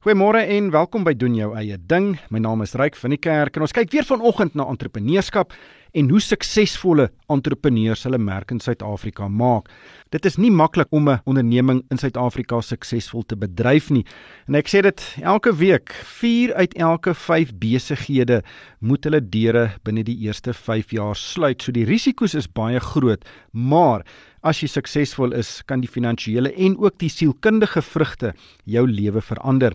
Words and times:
Goeiemôre 0.00 0.40
en 0.48 0.70
welkom 0.72 1.02
by 1.04 1.12
doen 1.12 1.34
jou 1.36 1.50
eie 1.60 1.76
ding. 1.76 2.14
My 2.32 2.40
naam 2.40 2.62
is 2.64 2.72
Ryk 2.80 2.94
van 2.96 3.12
die 3.12 3.18
Kerk 3.20 3.58
en 3.58 3.66
ons 3.66 3.74
kyk 3.76 3.90
weer 3.92 4.06
vanoggend 4.08 4.54
na 4.56 4.64
entrepreneurskap 4.72 5.52
en 5.92 6.08
hoe 6.08 6.22
suksesvolle 6.24 7.10
entrepreneurs 7.28 8.06
hulle 8.06 8.16
merk 8.16 8.54
in 8.54 8.62
Suid-Afrika 8.64 9.28
maak. 9.28 9.68
Dit 10.08 10.24
is 10.24 10.38
nie 10.40 10.48
maklik 10.50 10.88
om 10.96 11.10
'n 11.10 11.20
onderneming 11.26 11.84
in 11.90 11.98
Suid-Afrika 11.98 12.62
suksesvol 12.62 13.26
te 13.26 13.36
bedryf 13.36 13.90
nie. 13.90 14.06
En 14.48 14.54
ek 14.54 14.68
sê 14.68 14.80
dit 14.80 15.16
elke 15.20 15.52
week, 15.52 15.92
4 15.92 16.54
uit 16.54 16.74
elke 16.74 17.14
5 17.14 17.52
besighede 17.58 18.42
moet 18.80 19.04
hulle 19.04 19.20
deure 19.20 19.72
binne 19.84 20.02
die 20.02 20.16
eerste 20.24 20.54
5 20.54 20.92
jaar 20.92 21.14
sluit. 21.14 21.62
So 21.62 21.72
die 21.72 21.84
risiko's 21.84 22.34
is 22.34 22.48
baie 22.48 22.80
groot, 22.80 23.22
maar 23.52 24.06
As 24.40 24.62
jy 24.62 24.70
suksesvol 24.72 25.34
is, 25.36 25.48
kan 25.68 25.82
die 25.82 25.90
finansiële 25.90 26.54
en 26.64 26.78
ook 26.80 26.94
die 27.02 27.10
sielkundige 27.12 27.82
vrugte 27.84 28.30
jou 28.64 28.86
lewe 28.88 29.20
verander. 29.20 29.74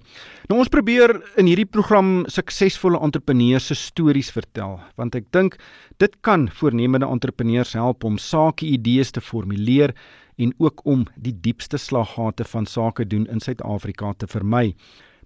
Nou 0.50 0.58
ons 0.64 0.72
probeer 0.74 1.14
in 1.38 1.46
hierdie 1.46 1.68
program 1.70 2.24
suksesvolle 2.34 2.98
entrepreneurs 3.06 3.70
se 3.70 3.78
stories 3.78 4.32
vertel, 4.34 4.80
want 4.98 5.14
ek 5.20 5.30
dink 5.38 5.60
dit 6.02 6.18
kan 6.26 6.48
voornemende 6.50 7.06
entrepreneurs 7.06 7.76
help 7.78 8.10
om 8.10 8.18
sake 8.18 8.66
idees 8.66 9.14
te 9.14 9.22
formuleer 9.22 9.94
en 10.42 10.52
ook 10.58 10.82
om 10.90 11.06
die 11.16 11.36
diepste 11.46 11.78
slaggate 11.78 12.44
van 12.50 12.66
sake 12.66 13.06
doen 13.06 13.30
in 13.30 13.40
Suid-Afrika 13.40 14.16
te 14.18 14.28
vermy. 14.28 14.72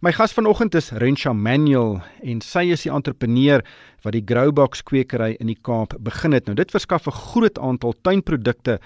My 0.03 0.11
gas 0.15 0.35
vanoggend 0.35 0.75
is 0.75 0.91
Rensha 0.91 1.31
Manuel 1.33 2.01
en 2.23 2.43
sy 2.43 2.69
is 2.75 2.85
die 2.85 2.91
entrepreneur 2.91 3.63
wat 4.03 4.15
die 4.15 4.23
Growbox 4.23 4.83
kwekery 4.87 5.33
in 5.39 5.47
die 5.51 5.57
Kaap 5.59 5.95
begin 6.03 6.35
het. 6.35 6.45
Nou 6.47 6.55
dit 6.55 6.71
verskaf 6.71 7.07
'n 7.07 7.15
groot 7.15 7.59
aantal 7.59 7.95
tuinprodukte 8.03 8.79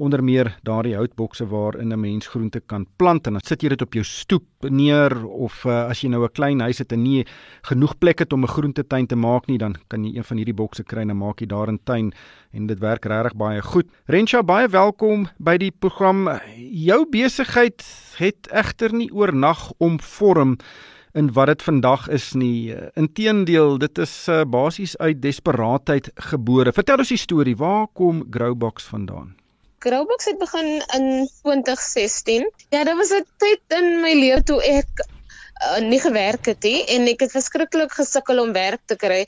onder 0.00 0.22
meer 0.24 0.48
daardie 0.64 0.96
houtbokse 0.96 1.46
waarin 1.46 1.92
'n 1.92 2.00
mens 2.00 2.26
groente 2.26 2.60
kan 2.60 2.86
plant 2.96 3.26
en 3.26 3.32
dan 3.32 3.42
sit 3.44 3.62
jy 3.62 3.68
dit 3.68 3.82
op 3.82 3.92
jou 3.92 4.04
stoep 4.04 4.44
neer 4.60 5.26
of 5.26 5.64
uh, 5.64 5.88
as 5.88 6.00
jy 6.00 6.08
nou 6.08 6.24
'n 6.24 6.32
klein 6.32 6.60
huis 6.60 6.78
het 6.78 6.92
en 6.92 7.02
nie 7.02 7.26
genoeg 7.62 7.98
plek 7.98 8.18
het 8.18 8.32
om 8.32 8.42
'n 8.42 8.54
groentetuin 8.56 9.06
te 9.06 9.16
maak 9.16 9.46
nie 9.46 9.58
dan 9.58 9.76
kan 9.88 10.04
jy 10.04 10.16
een 10.16 10.24
van 10.24 10.36
hierdie 10.36 10.54
bokse 10.54 10.84
kry 10.84 11.00
en 11.00 11.16
maak 11.16 11.40
jy 11.40 11.46
daar 11.46 11.72
'n 11.72 11.80
tuin 11.84 12.12
en 12.52 12.66
dit 12.66 12.78
werk 12.78 13.04
regtig 13.04 13.36
baie 13.36 13.62
goed. 13.62 13.86
Rensha 14.06 14.42
baie 14.42 14.68
welkom 14.68 15.28
by 15.38 15.56
die 15.56 15.70
program. 15.70 16.28
Jou 16.56 17.06
besigheid 17.10 17.84
het 18.16 18.48
egter 18.50 18.92
nie 18.92 19.10
oornag 19.12 19.72
omvorm 19.78 20.56
in 21.14 21.32
wat 21.32 21.46
dit 21.46 21.62
vandag 21.62 22.08
is 22.08 22.34
nie. 22.34 22.74
Inteendeel, 22.94 23.78
dit 23.78 23.98
is 23.98 24.28
uh, 24.28 24.44
basies 24.46 24.96
uit 24.98 25.22
desperaatheid 25.22 26.10
gebore. 26.30 26.72
Vertel 26.72 27.02
ons 27.02 27.08
die 27.08 27.18
storie. 27.18 27.56
Waar 27.56 27.86
kom 27.92 28.24
Growbox 28.30 28.84
vandaan? 28.84 29.39
Growbox 29.80 30.24
het 30.24 30.38
begin 30.38 30.82
in 30.96 31.28
2016. 31.42 32.50
Ja, 32.68 32.84
dit 32.84 32.96
was 32.96 33.10
'n 33.16 33.24
tyd 33.36 33.60
in 33.78 34.00
my 34.00 34.12
lewe 34.12 34.42
toe 34.42 34.60
ek 34.62 34.90
uh, 35.00 35.78
nie 35.80 36.00
gewerk 36.00 36.44
het 36.50 36.66
nie 36.68 36.84
en 36.94 37.08
ek 37.08 37.24
het 37.24 37.32
verskriklik 37.32 37.94
gesukkel 37.96 38.42
om 38.42 38.52
werk 38.52 38.82
te 38.92 38.96
kry. 39.00 39.22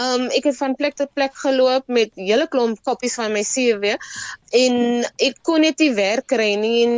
Um 0.00 0.30
ek 0.38 0.48
het 0.48 0.56
van 0.56 0.76
plek 0.80 0.96
tot 0.96 1.12
plek 1.12 1.36
geloop 1.42 1.92
met 1.92 2.10
hele 2.16 2.48
klomp 2.48 2.80
koppies 2.88 3.18
van 3.20 3.36
my 3.36 3.44
CV 3.44 3.98
en 4.62 5.04
ek 5.28 5.38
kon 5.42 5.60
net 5.60 5.76
nie 5.84 5.92
werk 5.92 6.28
kry 6.32 6.54
nie 6.56 6.74
en 6.86 6.96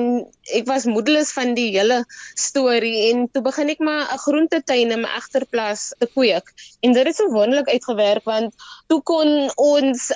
ek 0.60 0.70
was 0.70 0.86
moedeloos 0.86 1.34
van 1.34 1.54
die 1.58 1.68
hele 1.74 2.04
storie 2.38 3.10
en 3.10 3.26
toe 3.34 3.42
begin 3.42 3.74
ek 3.74 3.82
maar 3.90 4.06
'n 4.06 4.22
groentetuin 4.26 4.94
in 4.94 5.02
my 5.02 5.12
agterplaas 5.18 5.90
te 5.98 6.06
kweek. 6.14 6.54
En 6.86 6.92
dit 6.92 7.06
het 7.06 7.16
so 7.16 7.26
wonderlik 7.34 7.74
uitgewerk 7.74 8.24
want 8.24 8.54
toe 8.86 9.02
kon 9.02 9.50
ons 9.56 10.12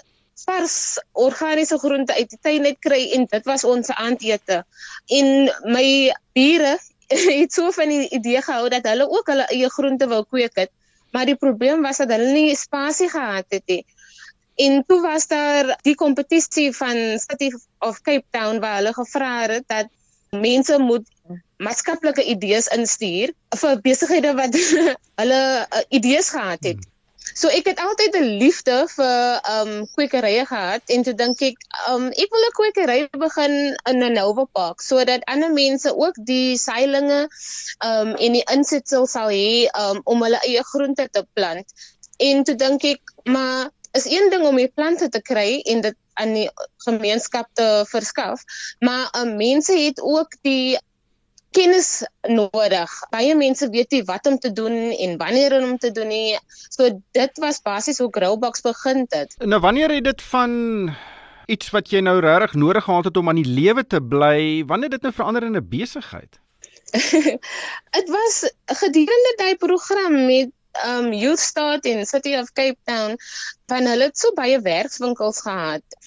vars 0.47 0.77
organiese 1.13 1.79
groente 1.79 2.15
uit 2.15 2.31
die 2.31 2.39
tuin 2.43 2.67
net 2.67 2.79
kry 2.85 3.01
en 3.17 3.27
dit 3.31 3.49
was 3.49 3.65
ons 3.65 3.91
aandete. 3.95 4.63
En 5.19 5.51
my 5.77 5.87
bure 6.37 6.77
het 7.41 7.53
so 7.53 7.71
van 7.77 7.93
die 7.93 8.09
idee 8.17 8.43
gehou 8.43 8.69
dat 8.73 8.87
hulle 8.89 9.09
ook 9.11 9.29
hulle 9.33 9.49
eie 9.53 9.71
groente 9.71 10.09
wou 10.09 10.23
kweek 10.25 10.57
het, 10.65 10.73
maar 11.13 11.29
die 11.29 11.39
probleem 11.39 11.83
was 11.83 12.01
dat 12.03 12.13
hulle 12.15 12.33
nie 12.33 12.57
spasie 12.59 13.11
gehad 13.13 13.47
het 13.49 13.67
nie. 13.67 13.85
En 14.55 14.85
toe 14.87 15.01
was 15.03 15.27
daar 15.27 15.75
die 15.83 15.97
kompetisie 15.99 16.71
van 16.77 17.19
City 17.19 17.51
of 17.79 18.01
Cape 18.01 18.25
Town 18.31 18.61
waar 18.63 18.77
hulle 18.77 18.93
gevra 18.95 19.33
het 19.49 19.67
dat 19.67 19.91
mense 20.31 20.79
moet 20.79 21.07
maatskaplike 21.63 22.23
idees 22.25 22.67
instuur 22.75 23.33
vir 23.61 23.81
besighede 23.83 24.35
wat 24.39 24.55
hulle 25.21 25.43
uh, 25.63 25.83
idees 25.89 26.31
gehad 26.35 26.63
het. 26.67 26.87
So 27.33 27.49
ek 27.49 27.65
het 27.71 27.81
altyd 27.81 28.17
'n 28.19 28.37
liefde 28.41 28.75
vir 28.95 29.41
um 29.51 29.71
kwekerye 29.97 30.45
gehad 30.47 30.83
en 30.97 31.03
toe 31.03 31.15
dink 31.15 31.41
ek 31.43 31.57
um 31.89 32.11
ek 32.13 32.29
wil 32.35 32.45
'n 32.49 32.57
kwekery 32.59 32.99
begin 33.25 33.55
in 33.91 34.05
'n 34.05 34.13
Nova 34.13 34.45
Park 34.45 34.85
sodat 34.85 35.25
ander 35.25 35.53
mense 35.53 35.97
ook 35.97 36.21
die 36.33 36.57
seilings 36.61 37.77
um 37.81 38.15
en 38.15 38.37
die 38.39 38.45
insetsel 38.57 39.07
sal 39.07 39.33
hê 39.33 39.71
um 39.85 40.01
om 40.05 40.23
hulle 40.23 40.41
eie 40.45 40.63
groente 40.73 41.09
te 41.11 41.25
plant. 41.33 41.67
En 42.19 42.45
toe 42.45 42.55
dink 42.55 42.85
ek 42.85 43.01
maar 43.25 43.71
is 43.93 44.05
een 44.05 44.31
ding 44.31 44.45
om 44.45 44.57
die 44.57 44.73
plante 44.75 45.09
te 45.09 45.23
kry 45.23 45.61
en 45.65 45.81
dit 45.81 45.97
aan 46.15 46.33
die 46.35 46.51
gemeenskap 46.87 47.49
te 47.53 47.85
verskaf, 47.91 48.43
maar 48.79 49.09
um, 49.19 49.37
mense 49.37 49.73
het 49.79 50.01
ook 50.01 50.37
die 50.43 50.79
kennis 51.55 52.03
nodig. 52.29 52.93
Baie 53.15 53.35
mense 53.39 53.69
weet 53.71 53.95
nie 53.95 54.03
wat 54.09 54.27
om 54.27 54.39
te 54.39 54.53
doen 54.53 54.77
en 54.93 55.17
wanneer 55.21 55.57
om 55.63 55.79
te 55.79 55.93
doen 55.95 56.11
nie. 56.11 56.39
So 56.69 56.91
dit 57.17 57.43
was 57.43 57.63
basies 57.63 57.99
hoe 58.03 58.11
Growbox 58.11 58.65
begin 58.67 59.05
het. 59.09 59.35
Nou 59.39 59.61
wanneer 59.63 59.95
het 59.95 60.05
dit 60.05 60.23
van 60.23 60.55
iets 61.47 61.71
wat 61.71 61.91
jy 61.93 62.01
nou 62.05 62.19
regtig 62.25 62.55
nodig 62.61 62.85
gehad 62.85 63.05
het 63.05 63.17
om 63.21 63.29
aan 63.29 63.41
die 63.41 63.49
lewe 63.49 63.87
te 63.87 64.01
bly, 64.01 64.65
wanneer 64.67 64.97
dit 64.97 65.03
nou 65.03 65.13
verander 65.13 65.45
in 65.45 65.57
'n 65.57 65.69
besigheid? 65.69 66.41
Dit 67.97 68.09
was 68.09 68.53
gedurende 68.79 69.35
daai 69.37 69.57
program 69.57 70.27
met 70.27 70.51
um 70.87 71.13
Youth 71.13 71.41
Start 71.41 71.87
in 71.87 72.05
City 72.07 72.35
of 72.37 72.53
Cape 72.53 72.79
Town 72.85 73.17
van 73.71 73.87
hulle 73.87 74.09
het 74.11 74.19
so 74.19 74.33
baie 74.39 74.61
werkswinkels 74.61 75.41
gehad 75.47 75.99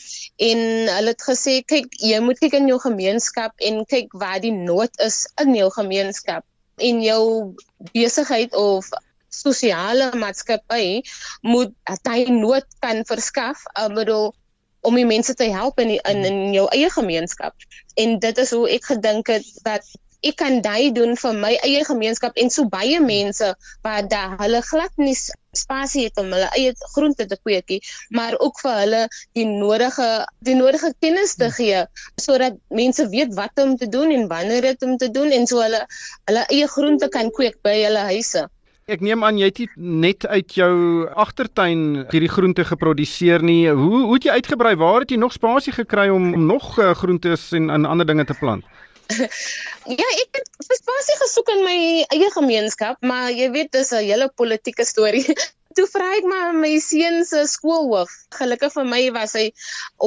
en 0.49 0.63
hulle 0.91 1.13
het 1.13 1.27
gesê 1.29 1.59
kyk 1.73 1.95
jy 2.03 2.19
moet 2.23 2.39
kyk 2.43 2.57
in 2.59 2.69
jou 2.71 2.79
gemeenskap 2.83 3.53
en 3.69 3.83
kyk 3.89 4.13
waar 4.23 4.41
die 4.43 4.53
nood 4.53 4.93
is 5.03 5.23
in 5.43 5.55
jou 5.55 5.69
gemeenskap 5.75 6.45
en 6.77 7.01
jou 7.01 7.23
besigheid 7.93 8.53
of 8.55 8.89
sosiale 9.33 10.11
maatskappy 10.17 11.01
moet 11.41 11.73
daai 12.03 12.29
nood 12.31 12.67
kan 12.83 13.03
verskaf 13.09 13.63
um, 13.79 13.95
bedoel 13.97 14.33
om 14.87 14.95
die 14.95 15.07
mense 15.07 15.33
te 15.33 15.49
help 15.51 15.79
in 15.83 15.95
die, 15.95 16.01
in 16.07 16.23
in 16.25 16.53
jou 16.55 16.67
eie 16.71 16.89
gemeenskap. 16.93 17.55
En 17.99 18.19
dit 18.23 18.37
is 18.37 18.53
hoe 18.55 18.67
ek 18.71 18.85
gedink 18.91 19.27
het 19.31 19.47
dat 19.65 19.87
ek 20.29 20.37
kan 20.41 20.61
daai 20.65 20.91
doen 20.95 21.15
vir 21.19 21.35
my 21.43 21.53
eie 21.65 21.83
gemeenskap 21.87 22.37
en 22.41 22.51
so 22.53 22.67
baie 22.71 22.99
mense 23.03 23.53
wat 23.87 24.09
da 24.13 24.23
hulle 24.41 24.61
glad 24.69 24.91
nie 25.01 25.15
spasie 25.57 26.07
het 26.07 26.19
om 26.21 26.31
hulle 26.33 26.49
eie 26.57 26.73
groente 26.93 27.25
te 27.25 27.37
kweekie, 27.41 27.79
maar 28.13 28.37
ook 28.39 28.59
vir 28.63 28.75
hulle 28.81 29.03
die 29.37 29.45
nodige 29.47 30.09
die 30.47 30.57
nodige 30.57 30.93
kennis 31.03 31.35
te 31.39 31.49
gee 31.55 31.85
sodat 32.21 32.59
mense 32.69 33.07
weet 33.13 33.33
wat 33.39 33.63
om 33.63 33.77
te 33.77 33.89
doen 33.89 34.13
en 34.13 34.27
wanneer 34.31 34.69
dit 34.71 34.85
om 34.89 34.97
te 34.97 35.09
doen 35.11 35.33
en 35.33 35.49
so 35.49 35.63
hulle 35.63 35.81
hulle 36.29 36.45
eie 36.53 36.69
groente 36.75 37.09
kan 37.13 37.33
kweek 37.33 37.59
by 37.65 37.75
hulle 37.85 38.05
huise. 38.11 38.45
Ek 38.87 39.01
neem 39.03 39.23
aan 39.27 39.35
jy 39.35 39.49
het 39.51 39.73
net 39.75 40.23
uit 40.31 40.53
jou 40.55 40.75
agtertuin 41.19 42.05
hierdie 42.07 42.31
groente 42.31 42.63
geproduseer 42.63 43.43
nie. 43.43 43.65
Hoe 43.67 44.05
hoe 44.05 44.13
het 44.15 44.27
jy 44.29 44.37
uitgebrei? 44.39 44.77
Waar 44.79 45.03
het 45.03 45.11
jy 45.11 45.17
nog 45.19 45.35
spasie 45.35 45.73
gekry 45.75 46.07
om, 46.07 46.29
om 46.33 46.45
nog 46.47 46.77
uh, 46.79 46.93
groentes 46.95 47.49
en, 47.51 47.67
en 47.69 47.85
ander 47.85 48.07
dinge 48.07 48.23
te 48.23 48.37
plant? 48.39 48.63
ja, 49.99 50.07
ek 50.23 50.39
het 50.39 50.79
spasie 50.79 51.19
gesoek 51.21 51.51
in 51.55 51.61
my 51.65 51.77
eie 52.13 52.31
gemeenskap, 52.33 52.99
maar 53.01 53.29
jy 53.31 53.51
weet 53.53 53.71
dis 53.71 53.93
'n 53.93 54.03
hele 54.03 54.27
politieke 54.35 54.85
storie. 54.85 55.25
toe 55.77 55.85
vra 55.91 56.07
ek 56.17 56.25
maar 56.25 56.55
my 56.57 56.71
seun 56.81 57.21
se 57.29 57.43
skoolhoof. 57.45 58.09
Gelukkig 58.39 58.73
vir 58.73 58.87
my 58.89 59.01
was 59.13 59.35
hy 59.37 59.45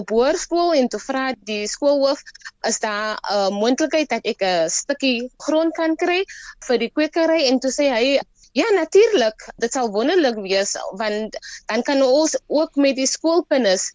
op 0.00 0.10
hoërskool 0.10 0.74
en 0.74 0.90
toe 0.90 1.00
vra 1.04 1.30
die 1.50 1.68
skoolhoof 1.70 2.22
is 2.66 2.80
daar 2.82 3.14
'n 3.14 3.36
uh, 3.36 3.50
moontlikheid 3.54 4.10
dat 4.10 4.26
ek 4.26 4.42
'n 4.42 4.68
stukkie 4.68 5.30
grond 5.46 5.74
kan 5.78 5.96
kry 5.96 6.24
vir 6.66 6.78
die 6.78 6.90
kwekery 6.90 7.46
en 7.46 7.60
toe 7.60 7.70
sê 7.70 7.88
hy 7.94 8.18
Ja 8.52 8.66
natuurlik, 8.74 9.44
dit 9.62 9.72
sal 9.72 9.92
wonderlik 9.94 10.34
wees 10.42 10.74
want 10.98 11.36
dan 11.70 11.82
kan 11.86 12.02
ons 12.02 12.34
ook 12.46 12.74
met 12.74 12.96
die 12.98 13.06
skoolkinders 13.06 13.92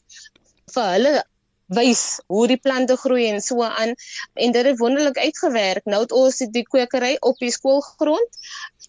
vir 0.71 0.85
hulle 0.93 1.23
wys 1.73 2.19
hoe 2.27 2.45
die 2.47 2.59
plante 2.61 2.97
groei 2.97 3.25
en 3.29 3.41
so 3.41 3.63
aan 3.63 3.95
en 4.33 4.51
dit 4.51 4.65
het 4.65 4.77
wonderlik 4.77 5.17
uitgewerk. 5.17 5.85
Nou 5.85 6.01
het 6.03 6.11
ons 6.11 6.37
die 6.37 6.63
kwekery 6.63 7.15
op 7.19 7.37
die 7.41 7.51
skoolgrond 7.51 8.39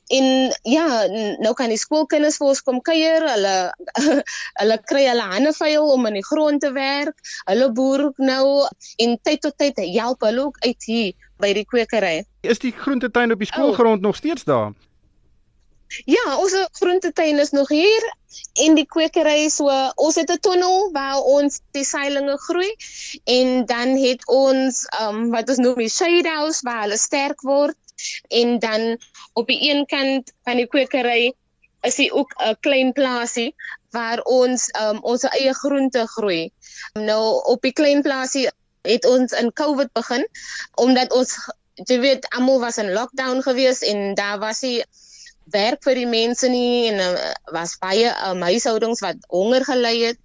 en 0.06 0.54
ja, 0.62 0.86
nou 1.42 1.52
kan 1.58 1.72
die 1.72 1.80
skoolkinders 1.80 2.38
vir 2.38 2.52
ons 2.52 2.62
kom 2.62 2.80
kuier. 2.84 3.24
Hulle 3.26 3.56
hulle 4.60 4.78
kry 4.86 5.06
hulle 5.08 5.28
hande 5.32 5.52
vuil 5.56 5.92
om 5.92 6.06
in 6.10 6.20
die 6.20 6.26
grond 6.26 6.62
te 6.62 6.72
werk. 6.76 7.16
Hulle 7.50 7.70
boer 7.74 8.10
nou 8.22 8.66
en 9.02 9.16
tyd 9.22 9.42
tot 9.46 9.58
tyd 9.58 9.80
help 9.96 10.26
hulle 10.26 10.48
ook 10.50 10.60
uit 10.66 10.90
hier 10.90 11.30
by 11.42 11.52
die 11.56 11.66
kwekery. 11.68 12.20
Is 12.46 12.62
die 12.62 12.72
groentetuin 12.72 13.34
op 13.34 13.42
die 13.42 13.50
skoolgrond 13.50 14.00
oh. 14.00 14.08
nog 14.10 14.16
steeds 14.16 14.44
daar? 14.44 14.72
Ja, 16.04 16.36
ons 16.38 16.54
groentetuin 16.80 17.38
is 17.38 17.50
nog 17.50 17.68
hier 17.68 18.04
en 18.64 18.74
die 18.74 18.86
kwekery 18.86 19.48
so 19.48 19.70
ons 19.94 20.14
het 20.14 20.30
'n 20.30 20.38
tonnel 20.40 20.90
waar 20.92 21.22
ons 21.22 21.60
die 21.72 21.84
seilings 21.84 22.42
groei 22.48 22.72
en 23.24 23.66
dan 23.66 23.96
het 23.96 24.26
ons 24.26 24.86
um 25.00 25.30
wat 25.30 25.48
ons 25.48 25.58
noem 25.58 25.78
die 25.78 25.88
shade 25.88 26.28
house 26.28 26.60
waar 26.62 26.82
hulle 26.82 26.98
sterk 26.98 27.40
word 27.40 27.76
En 28.28 28.58
dan 28.58 28.98
op 29.32 29.46
die 29.46 29.70
een 29.70 29.86
kant 29.86 30.32
van 30.42 30.56
die 30.56 30.66
kwekery 30.66 31.34
is 31.80 31.94
dit 31.94 32.10
ook 32.12 32.34
'n 32.36 32.56
klein 32.60 32.92
plaasie 32.92 33.54
waar 33.90 34.22
ons 34.22 34.68
um, 34.80 34.98
ons 35.02 35.22
eie 35.22 35.54
groente 35.54 36.06
groei. 36.06 36.50
Nou 36.92 37.42
op 37.44 37.62
die 37.62 37.72
klein 37.72 38.02
plaasie 38.02 38.50
het 38.82 39.04
ons 39.04 39.32
in 39.32 39.52
Covid 39.52 39.92
begin 39.92 40.28
omdat 40.74 41.12
ons 41.12 41.36
jy 41.74 42.00
weet 42.00 42.28
almal 42.28 42.60
was 42.60 42.76
in 42.76 42.92
lockdown 42.92 43.42
gewees 43.42 43.80
en 43.80 44.14
daar 44.14 44.38
was 44.38 44.60
hy 44.60 44.84
werk 45.52 45.84
vir 45.86 45.94
die 46.00 46.08
mense 46.10 46.48
nie 46.50 46.90
en 46.90 47.00
uh, 47.02 47.32
was 47.54 47.76
baie 47.82 48.10
um, 48.28 48.42
huishoudings 48.42 49.02
wat 49.04 49.22
honger 49.32 49.66
gely 49.68 49.94
het. 50.08 50.20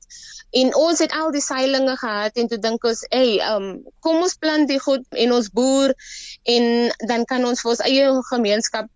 En 0.51 0.73
ons 0.75 0.99
het 0.99 1.13
al 1.15 1.31
die 1.31 1.43
seilings 1.43 1.99
gehad 2.01 2.35
en 2.41 2.49
toe 2.51 2.57
dink 2.59 2.83
ons, 2.83 3.05
"Ey, 3.09 3.39
um 3.53 3.83
kom 4.03 4.19
ons 4.25 4.35
plant 4.35 4.67
die 4.67 4.79
goed 4.79 5.05
en 5.11 5.31
ons 5.31 5.49
boer 5.49 5.93
en 6.43 6.91
dan 7.07 7.25
kan 7.25 7.45
ons 7.45 7.61
vir 7.61 7.71
ons 7.71 7.83
eie 7.87 8.09
gemeenskap 8.33 8.89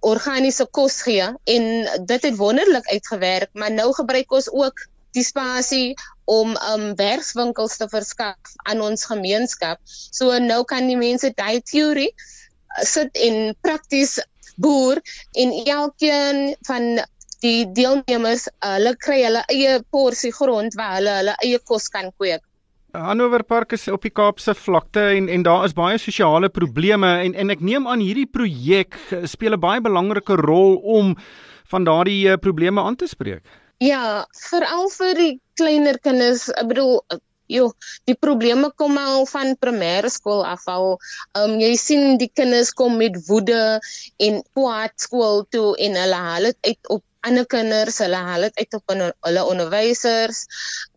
organiese 0.00 0.66
kos 0.66 1.02
gee." 1.06 1.28
En 1.44 1.64
dit 2.06 2.22
het 2.22 2.36
wonderlik 2.36 2.90
uitgewerk, 2.90 3.50
maar 3.52 3.70
nou 3.70 3.92
gebruik 3.92 4.32
ons 4.32 4.50
ook 4.50 4.82
die 5.12 5.24
spasie 5.24 5.94
om 6.24 6.56
um 6.72 6.94
werkswinkels 6.98 7.76
te 7.76 7.88
verskaf 7.88 8.56
aan 8.66 8.80
ons 8.80 9.06
gemeenskap. 9.06 9.78
So 9.86 10.38
nou 10.38 10.64
kan 10.64 10.90
die 10.90 10.98
mense 10.98 11.30
daai 11.34 11.62
teorie 11.62 12.10
sit 12.82 13.14
en 13.16 13.54
prakties 13.60 14.18
boer 14.56 15.00
en 15.34 15.52
elkeen 15.66 16.56
van 16.66 16.98
die 17.44 17.66
deelnemers 17.76 18.46
hulle 18.64 18.94
kry 18.96 19.22
hulle 19.22 19.44
eie 19.52 19.78
porsie 19.92 20.32
grond 20.32 20.76
waar 20.78 20.98
hulle 20.98 21.16
hulle 21.20 21.34
eie 21.44 21.58
kos 21.58 21.88
kan 21.92 22.12
kweek. 22.16 22.42
Hanover 22.96 23.42
Park 23.44 23.74
is 23.76 23.88
op 23.92 24.06
die 24.06 24.12
Kaapse 24.14 24.54
vlakte 24.56 25.02
en 25.18 25.28
en 25.28 25.42
daar 25.44 25.66
is 25.66 25.76
baie 25.76 25.98
sosiale 26.00 26.48
probleme 26.48 27.10
en 27.24 27.34
en 27.34 27.52
ek 27.52 27.60
neem 27.60 27.86
aan 27.86 28.00
hierdie 28.00 28.26
projek 28.26 28.96
speel 29.24 29.56
'n 29.56 29.60
baie 29.60 29.80
belangrike 29.80 30.38
rol 30.40 30.76
om 30.98 31.16
van 31.68 31.84
daardie 31.84 32.28
uh, 32.30 32.36
probleme 32.36 32.80
aan 32.80 32.96
te 32.96 33.06
spreek. 33.06 33.42
Ja, 33.78 34.24
veral 34.48 34.88
vir 34.88 35.14
die 35.14 35.40
kleiner 35.60 35.98
kinders, 35.98 36.48
ek 36.48 36.68
bedoel 36.70 37.02
Jo, 37.46 37.70
die 38.10 38.16
probleme 38.18 38.72
kom 38.74 38.96
al 38.98 39.26
van 39.30 39.54
primêre 39.62 40.10
skool 40.10 40.42
af 40.44 40.66
al. 40.70 40.96
Ehm 41.38 41.52
um, 41.52 41.60
jy 41.62 41.74
sien 41.78 42.18
die 42.18 42.30
kinders 42.34 42.72
kom 42.74 42.96
met 42.98 43.18
woede 43.28 43.78
en 44.26 44.40
kwaad 44.56 44.94
skool 45.06 45.44
toe 45.54 45.76
en 45.86 45.98
hulle 46.02 46.22
haal 46.28 46.50
dit 46.50 46.58
uit 46.70 46.90
op 46.96 47.04
ander 47.26 47.46
kinders, 47.46 47.98
hulle 48.02 48.18
haal 48.28 48.46
dit 48.48 48.62
uit 48.62 48.74
op 48.78 48.94
hulle 48.94 49.44
onderwysers. 49.52 50.44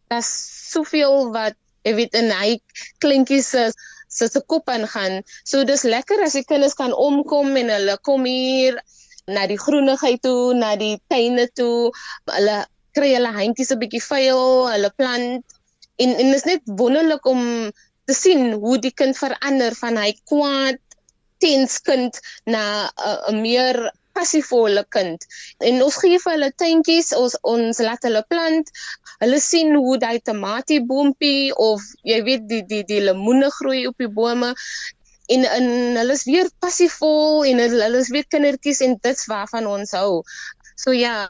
Daar's 0.09 0.31
soveel 0.71 1.29
wat 1.33 1.57
jy 1.87 1.95
weet 1.97 2.17
in 2.17 2.33
hy 2.33 2.57
kleintjies 3.03 3.53
se 3.53 3.69
se 4.09 4.27
se 4.27 4.41
kop 4.51 4.69
ingaan. 4.73 5.21
So 5.45 5.63
dis 5.63 5.85
lekker 5.85 6.23
as 6.25 6.37
die 6.37 6.45
kinders 6.49 6.73
kan 6.77 6.93
omkom 6.93 7.53
en 7.61 7.69
hulle 7.75 7.97
kom 8.09 8.25
hier 8.25 8.81
na 9.29 9.45
die 9.45 9.59
groenigheid 9.61 10.23
toe, 10.25 10.55
na 10.57 10.73
die 10.81 10.97
tuine 11.13 11.45
toe. 11.53 11.91
Hulle 12.33 12.57
kry 12.97 13.13
hulle 13.13 13.31
handjies 13.37 13.71
'n 13.71 13.81
bietjie 13.83 14.01
vuil, 14.01 14.43
hulle 14.73 14.89
plant 14.97 15.58
en 16.03 16.15
en 16.23 16.33
is 16.37 16.45
net 16.47 16.61
wonderlik 16.81 17.25
om 17.25 17.41
te 18.09 18.15
sien 18.17 18.53
hoe 18.63 18.77
die 18.81 18.93
kind 19.01 19.17
verander 19.17 19.75
van 19.77 19.99
hy 20.01 20.11
kwaad 20.31 20.79
tenskind 21.43 22.19
na 22.45 22.63
'n 22.89 23.35
uh, 23.35 23.41
meer 23.41 23.77
passievolle 24.19 24.83
kind. 24.95 25.25
En 25.69 25.83
ons 25.85 25.97
gee 26.03 26.19
vir 26.23 26.33
hulle 26.35 26.51
tuintjies, 26.61 27.13
ons 27.21 27.35
ons 27.53 27.81
laat 27.87 28.07
hulle 28.07 28.23
plant. 28.33 28.71
Hulle 29.23 29.39
sien 29.43 29.75
hoe 29.75 29.97
daai 30.03 30.19
tamatieboompie 30.29 31.55
of 31.69 31.83
jy 32.11 32.19
weet 32.27 32.47
die 32.51 32.63
die 32.71 32.83
die 32.91 33.03
lemoene 33.07 33.51
groei 33.59 33.85
op 33.91 33.97
die 34.03 34.11
bome 34.21 34.53
en 35.33 35.45
en 35.45 35.67
hulle 35.99 36.15
is 36.17 36.25
weer 36.25 36.47
passievol 36.63 37.45
en 37.49 37.61
hulle 37.61 37.89
is 38.01 38.11
weer 38.15 38.25
kindertjies 38.33 38.81
en 38.85 38.97
dit's 39.05 39.27
waarvan 39.31 39.67
ons 39.69 39.93
hou. 39.97 40.21
So 40.79 40.93
ja, 40.95 41.29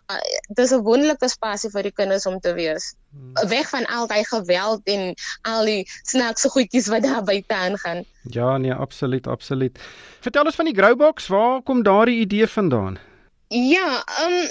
dis 0.54 0.72
'n 0.72 0.84
wonderlike 0.86 1.28
spasie 1.30 1.72
vir 1.74 1.84
die 1.88 1.96
kinders 2.00 2.25
om 2.30 2.40
te 2.40 2.54
wees. 2.54 2.94
Hmm. 3.12 3.50
Weg 3.50 3.69
van 3.69 3.86
al 3.86 4.07
daai 4.07 4.24
geweld 4.24 4.81
en 4.84 5.16
al 5.42 5.66
die 5.66 5.90
snaakse 6.04 6.50
goedjies 6.54 6.88
wat 6.94 7.04
daar 7.04 7.24
buite 7.24 7.54
aangaan. 7.54 8.04
Ja, 8.30 8.57
nee, 8.57 8.74
absoluut, 8.74 9.28
absoluut. 9.28 9.80
Vertel 10.22 10.46
ons 10.46 10.56
van 10.56 10.69
die 10.69 10.75
Growbox, 10.75 11.28
waar 11.28 11.62
kom 11.62 11.84
daardie 11.84 12.19
idee 12.19 12.48
vandaan? 12.48 13.00
Ja, 13.48 14.04
ehm 14.22 14.38
um, 14.38 14.48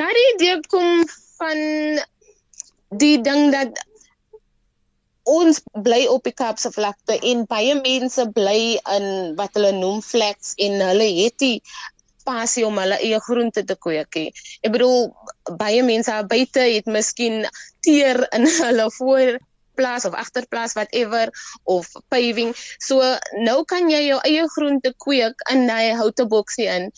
daardie 0.00 0.28
idee 0.34 0.60
kom 0.68 1.08
van 1.38 1.58
die 2.88 3.20
ding 3.20 3.52
dat 3.52 3.80
ons 5.24 5.62
bly 5.72 6.04
op 6.12 6.24
die 6.28 6.34
Kaapse 6.36 6.68
vlakte 6.72 7.16
en 7.30 7.46
baie 7.48 7.74
mense 7.80 8.26
bly 8.36 8.76
in 8.96 9.06
wat 9.38 9.56
hulle 9.56 9.72
noem 9.72 10.02
flats 10.04 10.52
en 10.60 10.76
hulle 10.84 11.08
het 11.22 11.38
die 11.40 11.62
passie 12.24 12.66
om 12.66 12.78
hulle 12.80 12.98
eie 13.00 13.20
groente 13.26 13.64
te 13.64 13.76
kweek. 13.86 14.20
Ek 14.64 14.72
bedoel 14.74 15.10
baie 15.60 15.82
mense 15.86 16.20
buite 16.30 16.68
het 16.76 16.86
miskien 16.90 17.44
teer 17.84 18.24
in 18.36 18.48
hulle 18.64 18.88
voor 18.98 19.36
plaas 19.74 20.04
of 20.04 20.14
agterplaas 20.14 20.72
whatever 20.72 21.30
of 21.64 21.90
paving. 22.08 22.54
So 22.78 23.02
nou 23.42 23.62
kan 23.68 23.90
jy 23.90 24.04
jou 24.08 24.20
eie 24.26 24.46
groente 24.56 24.94
kweek 25.04 25.46
in 25.52 25.66
daai 25.70 25.94
houte 25.98 26.26
boksie 26.30 26.68
in. 26.70 26.90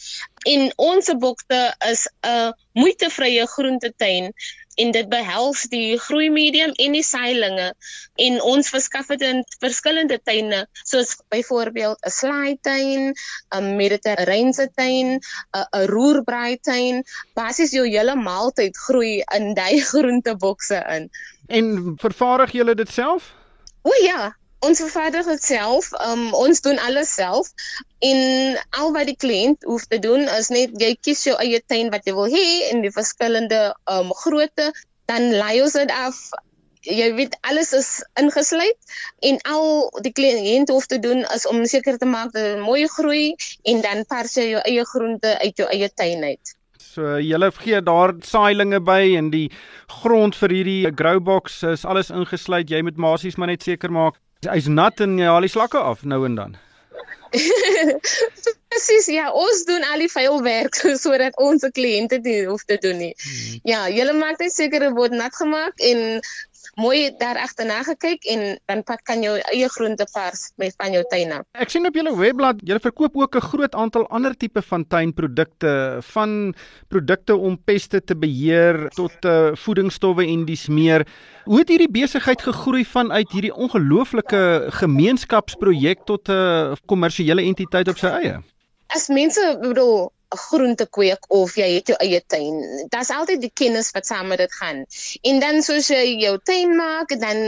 En 0.47 0.71
ons 0.77 1.11
bokte 1.19 1.59
is 1.91 2.07
'n 2.23 2.53
moeitevrye 2.79 3.47
groentetuin 3.47 4.33
en 4.77 4.93
dit 4.93 5.09
behels 5.09 5.63
die 5.73 5.99
groei 5.99 6.29
medium 6.31 6.73
en 6.85 6.97
die 6.97 7.05
seilings 7.05 7.97
en 8.27 8.39
ons 8.51 8.69
verskaf 8.73 9.09
dit 9.13 9.25
in 9.29 9.43
verskillende 9.65 10.19
tuine 10.29 10.61
soos 10.85 11.17
byvoorbeeld 11.35 11.99
'n 12.07 12.15
slaaituin, 12.19 13.15
'n 13.59 13.77
mediterrane 13.81 14.69
tuin, 14.75 15.19
'n 15.19 15.87
roerbraai 15.93 16.59
tuin, 16.61 17.03
basies 17.35 17.73
jou 17.73 17.87
hele 17.89 18.17
maaltyd 18.17 18.77
groei 18.87 19.25
in 19.39 19.55
daai 19.55 19.81
groentebokse 19.91 20.85
in. 20.97 21.11
En 21.49 21.95
vervaardig 21.97 22.53
julle 22.53 22.75
dit 22.75 22.91
self? 22.91 23.33
O 23.83 23.91
ja, 24.03 24.37
ons 24.65 24.81
vervaardig 24.81 25.27
dit 25.27 25.43
self. 25.43 25.91
Um, 26.07 26.33
ons 26.35 26.61
doen 26.61 26.79
alles 26.79 27.13
self. 27.15 27.53
En 27.99 28.59
al 28.71 28.93
wat 28.93 29.11
die 29.11 29.17
kliënt 29.17 29.65
hoef 29.69 29.87
te 29.91 29.99
doen 29.99 30.27
is 30.39 30.51
net 30.55 30.75
jy 30.81 30.95
kies 31.01 31.25
jou 31.29 31.37
eie 31.43 31.61
tuin 31.67 31.93
wat 31.95 32.09
jy 32.09 32.17
wil 32.17 32.31
hê 32.33 32.49
in 32.73 32.83
die 32.85 32.93
verskillende 32.93 33.71
um 33.93 34.13
grootte, 34.25 34.73
dan 35.11 35.31
lei 35.37 35.61
ons 35.63 35.79
dit 35.79 35.93
af. 35.93 36.19
Jy 36.87 37.09
weet 37.17 37.35
alles 37.43 37.73
is 37.75 37.89
ingesluit 38.21 38.99
en 39.27 39.41
al 39.51 39.89
die 40.07 40.13
kliënt 40.15 40.71
hoef 40.71 40.87
te 40.87 41.01
doen 41.03 41.25
is 41.35 41.47
om 41.51 41.65
seker 41.67 41.99
te 41.99 42.07
maak 42.07 42.31
dat 42.31 42.45
dit 42.53 42.61
mooi 42.63 42.87
groei 42.87 43.25
en 43.67 43.83
dan 43.83 44.05
pars 44.07 44.37
jy 44.39 44.53
jou 44.53 44.61
eie 44.63 44.85
groente 44.87 45.33
uit 45.43 45.59
jou 45.59 45.67
eie 45.67 45.91
tuin 45.91 46.23
uit. 46.23 46.55
So 46.79 47.19
julle 47.19 47.51
gee 47.59 47.81
daar 47.83 48.15
saailinge 48.23 48.79
by 48.87 49.17
en 49.19 49.33
die 49.35 49.49
grond 50.03 50.39
vir 50.39 50.55
hierdie 50.55 50.95
growbox 50.95 51.59
is 51.75 51.85
alles 51.85 52.15
ingesluit. 52.15 52.71
Jy 52.71 52.85
moet 52.87 53.03
masies 53.03 53.37
maar 53.37 53.51
net 53.51 53.67
seker 53.67 53.91
maak 53.91 54.23
hy's 54.53 54.71
nat 54.73 55.01
en 55.05 55.19
jy 55.19 55.29
haal 55.31 55.45
die 55.45 55.53
slakke 55.53 55.81
af 55.81 56.05
nou 56.05 56.25
en 56.29 56.39
dan. 56.39 56.57
Presies, 58.71 59.07
ja, 59.13 59.31
ons 59.33 59.65
doen 59.69 59.85
al 59.93 60.05
die 60.05 60.11
vuil 60.13 60.43
werk 60.45 60.79
sodat 61.05 61.37
ons 61.43 61.67
kliënte 61.77 62.21
dit 62.25 62.47
hoef 62.49 62.65
te 62.69 62.79
doen 62.83 62.99
nie. 63.03 63.15
Hmm. 63.23 63.61
Ja, 63.73 63.87
julle 63.93 64.15
maak 64.17 64.43
net 64.43 64.55
seker 64.55 64.87
dit 64.87 64.97
word 64.97 65.17
nat 65.17 65.35
gemaak 65.37 65.81
en 65.91 66.21
mooi 66.77 67.11
daar 67.19 67.39
agterna 67.41 67.81
gekyk 67.83 68.25
en 68.33 68.43
dan 68.69 68.83
pak 68.85 69.03
kan 69.09 69.23
jou 69.25 69.35
eie 69.53 69.69
groente 69.73 70.07
vars 70.13 70.51
met 70.61 70.75
van 70.77 70.93
jou 70.93 71.03
tuine. 71.09 71.41
Ek 71.57 71.73
sien 71.73 71.89
op 71.89 71.97
julle 71.97 72.13
webblad, 72.17 72.61
julle 72.69 72.83
verkoop 72.85 73.17
ook 73.17 73.37
'n 73.37 73.49
groot 73.49 73.75
aantal 73.75 74.07
ander 74.09 74.37
tipe 74.37 74.63
van 74.63 74.87
tuinprodukte, 74.87 75.99
van 76.13 76.55
produkte 76.89 77.37
om 77.37 77.57
peste 77.65 78.05
te 78.05 78.17
beheer 78.17 78.89
tot 78.95 79.25
uh, 79.25 79.55
voedingsstowwe 79.55 80.27
en 80.27 80.45
dis 80.45 80.69
meer. 80.69 81.07
Hoe 81.45 81.59
het 81.59 81.69
hierdie 81.69 81.91
besigheid 81.91 82.43
gegroei 82.43 82.85
vanuit 82.85 83.33
hierdie 83.33 83.55
ongelooflike 83.55 84.67
gemeenskapsprojek 84.69 86.05
tot 86.05 86.29
'n 86.29 86.33
uh, 86.33 86.73
kommersiële 86.87 87.43
entiteit 87.43 87.89
op 87.89 87.99
sy 87.99 88.07
eie? 88.07 88.43
As 88.87 89.09
mense 89.09 89.59
bedoel 89.61 90.13
groente 90.37 90.87
kweek 90.87 91.29
of 91.29 91.57
jy 91.59 91.69
het 91.75 91.93
jou 91.93 91.99
eie 92.03 92.21
tuin. 92.27 92.63
Daar's 92.93 93.11
altyd 93.11 93.41
die 93.41 93.53
kennis 93.55 93.91
wat 93.97 94.07
saam 94.07 94.31
met 94.33 94.39
dit 94.39 94.53
gaan. 94.61 94.85
En 95.23 95.41
dan 95.41 95.63
soos 95.63 95.91
jy 95.93 96.17
jou 96.23 96.37
tuin 96.45 96.77
maak, 96.77 97.15
dan 97.21 97.43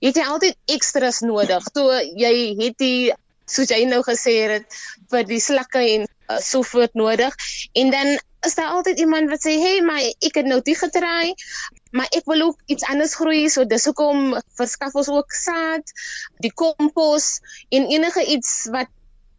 het 0.00 0.16
jy 0.16 0.24
altyd 0.24 0.56
ekstras 0.76 1.20
nodig. 1.24 1.66
So 1.74 1.92
jy 2.16 2.34
het 2.60 2.78
die 2.78 3.12
soos 3.46 3.70
jy 3.70 3.84
nou 3.88 4.00
gesê 4.04 4.34
het 4.48 4.78
vir 5.12 5.26
die 5.28 5.40
slakke 5.40 5.82
en 5.96 6.06
uh, 6.06 6.38
so 6.40 6.64
voort 6.64 6.94
nodig. 6.96 7.34
En 7.72 7.90
dan 7.92 8.14
is 8.44 8.54
daar 8.54 8.76
altyd 8.76 8.98
iemand 8.98 9.30
wat 9.30 9.40
sê, 9.44 9.56
"Hey, 9.60 9.80
maar 9.80 10.00
ek 10.00 10.34
het 10.34 10.46
nou 10.46 10.60
dit 10.62 10.78
getry, 10.78 11.34
maar 11.92 12.06
ek 12.10 12.24
wil 12.24 12.40
ook 12.40 12.58
iets 12.66 12.84
anders 12.84 13.14
groei." 13.14 13.48
So 13.48 13.64
dis 13.64 13.84
hoekom 13.84 14.40
verskaf 14.56 14.94
ons 14.94 15.08
ook 15.08 15.32
saad, 15.32 15.92
die 16.38 16.52
kompos 16.52 17.40
en 17.68 17.88
enige 17.88 18.24
iets 18.26 18.68
wat 18.70 18.88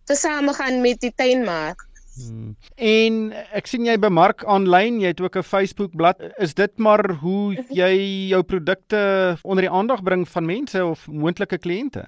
tesame 0.06 0.54
gaan 0.54 0.82
met 0.82 1.00
die 1.00 1.14
tuin 1.16 1.44
maak. 1.44 1.85
Hmm. 2.16 2.56
En 2.80 3.34
ek 3.52 3.68
sien 3.68 3.86
jy 3.88 3.98
bemark 4.00 4.46
aanlyn, 4.48 5.02
jy 5.04 5.12
het 5.12 5.22
ook 5.22 5.36
'n 5.38 5.44
Facebook 5.44 5.96
bladsy. 5.96 6.32
Is 6.40 6.54
dit 6.54 6.78
maar 6.78 7.04
hoe 7.22 7.56
jy 7.70 7.94
jou 8.32 8.44
produkte 8.44 9.38
onder 9.44 9.68
die 9.68 9.72
aandag 9.72 10.04
bring 10.04 10.28
van 10.28 10.46
mense 10.46 10.86
of 10.86 11.08
moontlike 11.08 11.58
kliënte? 11.58 12.06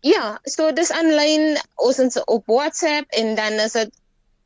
Ja, 0.00 0.38
so 0.44 0.72
dis 0.72 0.92
aanlyn 0.94 1.58
ons 1.74 1.98
is 1.98 2.24
op 2.24 2.46
WhatsApp 2.46 3.10
en 3.10 3.34
dan 3.34 3.52
is 3.58 3.72
dit 3.72 3.90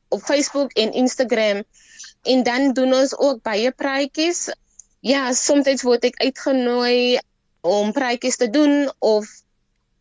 op 0.08 0.20
Facebook 0.20 0.72
en 0.72 0.92
Instagram. 0.92 1.62
En 2.22 2.42
dan 2.42 2.72
doen 2.72 2.94
ons 2.94 3.18
ook 3.18 3.42
baie 3.42 3.72
praatjies. 3.72 4.48
Ja, 5.00 5.32
soms 5.32 5.82
word 5.82 6.04
ek 6.04 6.16
uitgenooi 6.22 7.18
om 7.60 7.92
praatjies 7.92 8.36
te 8.36 8.50
doen 8.50 8.90
of 8.98 9.28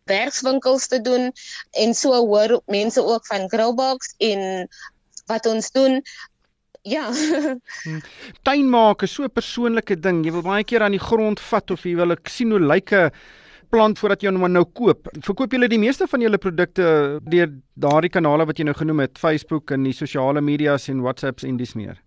werkswinkels 0.04 0.88
te 0.88 1.02
doen 1.02 1.32
en 1.72 1.94
so 1.94 2.14
hoor 2.14 2.62
mense 2.66 3.04
ook 3.04 3.26
van 3.26 3.50
Growbox 3.50 4.14
en 4.18 4.68
wat 5.32 5.50
ons 5.50 5.72
doen. 5.72 6.02
Ja. 6.82 7.12
Hmm. 7.84 8.02
Tuin 8.46 8.70
maak 8.70 9.04
is 9.06 9.14
so 9.14 9.24
'n 9.24 9.34
persoonlike 9.34 10.00
ding. 10.00 10.26
Jy 10.26 10.32
wil 10.32 10.42
baie 10.42 10.64
keer 10.64 10.82
aan 10.82 10.98
die 10.98 11.06
grond 11.10 11.40
vat 11.40 11.72
of 11.72 11.84
jy 11.86 11.96
wil 11.96 12.12
ek 12.12 12.30
sien 12.30 12.52
hoe 12.52 12.60
lyk 12.60 12.92
'n 12.94 13.12
plant 13.72 14.00
voordat 14.00 14.22
jy 14.24 14.32
hom 14.32 14.52
nou 14.52 14.66
koop. 14.66 15.08
Verkoop 15.24 15.54
julle 15.56 15.70
die 15.72 15.80
meeste 15.80 16.08
van 16.08 16.22
julle 16.22 16.38
produkte 16.38 17.20
deur 17.34 17.52
daardie 17.80 18.12
kanale 18.12 18.46
wat 18.46 18.60
jy 18.60 18.66
nou 18.68 18.76
genoem 18.76 19.06
het, 19.06 19.20
Facebook 19.20 19.72
en 19.72 19.84
die 19.88 19.96
sosiale 19.96 20.42
media's 20.42 20.90
en 20.90 21.04
WhatsApps 21.06 21.44
en 21.48 21.58
dis 21.58 21.76
meer? 21.80 22.02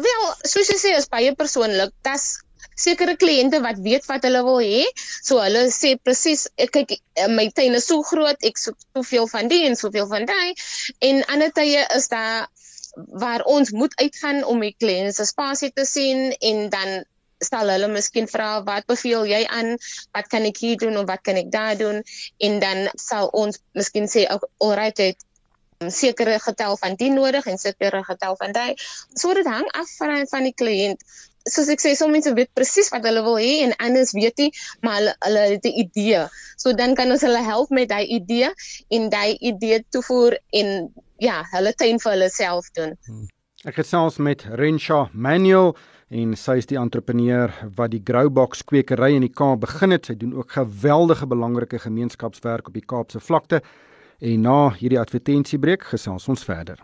Wel, 0.00 0.30
soos 0.48 0.70
jy 0.72 0.78
sê, 0.80 0.94
is 0.96 1.10
baie 1.12 1.34
persoonlik. 1.36 1.92
Dit's 2.06 2.40
sekere 2.80 3.16
kliënte 3.20 3.60
wat 3.64 3.80
weet 3.84 4.06
wat 4.08 4.24
hulle 4.24 4.40
wil 4.46 4.60
hê. 4.64 4.86
So 5.26 5.40
hulle 5.42 5.66
sê 5.74 5.94
presies, 6.04 6.46
ek 6.56 6.72
kyk 6.76 6.96
eh, 6.96 7.28
my 7.28 7.48
tuin 7.56 7.76
is 7.76 7.88
so 7.90 8.04
groot, 8.06 8.40
ek 8.46 8.60
soek 8.60 8.78
soveel 8.96 9.28
van 9.28 9.50
die 9.52 9.66
en 9.68 9.76
soveel 9.76 10.08
van 10.08 10.24
daai. 10.28 10.54
En 11.10 11.20
ander 11.34 11.52
tye 11.56 11.84
is 11.96 12.08
daar 12.12 12.48
waar 12.94 13.44
ons 13.44 13.70
moet 13.70 13.94
uitgaan 14.00 14.44
om 14.44 14.60
die 14.60 14.74
kliënt 14.78 15.14
se 15.14 15.26
spasie 15.28 15.72
te 15.72 15.84
sien 15.84 16.30
en 16.40 16.68
dan 16.74 17.00
stel 17.40 17.72
hulle 17.72 17.88
miskien 17.88 18.28
vra 18.28 18.50
wat 18.66 18.86
beveel 18.90 19.24
jy 19.30 19.44
aan 19.48 19.72
wat 20.12 20.28
kan 20.32 20.44
ek 20.44 20.60
hier 20.60 20.76
doen 20.76 20.98
of 21.00 21.08
wat 21.08 21.22
kan 21.24 21.40
ek 21.40 21.48
daar 21.52 21.78
doen 21.78 22.02
en 22.38 22.60
dan 22.60 22.88
sal 23.00 23.32
ons 23.32 23.62
miskien 23.72 24.08
sê 24.08 24.26
alright 24.58 25.00
het 25.00 25.24
sekere 25.88 26.38
getal 26.38 26.76
van 26.76 26.94
die 27.00 27.10
nodig 27.10 27.46
en 27.46 27.58
sekere 27.58 28.04
getal 28.04 28.36
van 28.36 28.52
daai. 28.52 28.74
So 29.14 29.32
dit 29.34 29.46
hang 29.46 29.64
af 29.72 29.88
van 29.96 30.26
van 30.28 30.44
die 30.44 30.52
kliënt. 30.52 31.00
Soos 31.48 31.70
ek 31.72 31.80
sê, 31.80 31.94
sommige 31.96 32.28
mense 32.28 32.34
weet 32.36 32.52
presies 32.52 32.90
wat 32.92 33.06
hulle 33.08 33.22
wil 33.24 33.38
hê 33.40 33.62
en 33.64 33.72
anders 33.80 34.12
weet 34.12 34.36
nie, 34.44 34.50
maar 34.84 34.98
hulle 34.98 35.14
hulle 35.24 35.44
het 35.54 35.64
'n 35.64 35.78
idee. 35.84 36.26
So 36.56 36.74
dan 36.76 36.94
kan 36.94 37.10
ons 37.10 37.24
hulle 37.24 37.40
help 37.42 37.70
met 37.70 37.88
daai 37.88 38.04
idee 38.04 38.52
en 38.90 39.08
daai 39.08 39.38
idee 39.40 39.84
toevoer 39.88 40.38
en 40.52 40.92
ja, 41.20 41.42
hulle 41.52 41.72
tuin 41.76 42.00
vir 42.00 42.12
hulle 42.14 42.30
self 42.32 42.70
doen. 42.76 42.96
Hmm. 43.06 43.28
Ek 43.68 43.76
gesels 43.76 44.16
met 44.16 44.46
Rensha 44.56 45.10
Manuel 45.12 45.74
en 46.08 46.32
sy 46.34 46.56
is 46.62 46.68
die 46.70 46.78
entrepreneur 46.80 47.52
wat 47.76 47.92
die 47.92 48.00
Growbox 48.02 48.64
kwekery 48.64 49.12
in 49.18 49.26
die 49.26 49.32
Kaap 49.32 49.60
begin 49.66 49.92
het. 49.92 50.08
Sy 50.08 50.16
doen 50.16 50.32
ook 50.38 50.56
geweldige 50.56 51.28
belangrike 51.28 51.78
gemeenskapswerk 51.78 52.72
op 52.72 52.78
die 52.78 52.86
Kaapse 52.86 53.20
vlakte. 53.20 53.60
En 54.20 54.46
na 54.48 54.70
hierdie 54.76 55.00
advertensiebreek 55.00 55.84
gesels 55.92 56.28
ons 56.28 56.44
verder. 56.44 56.80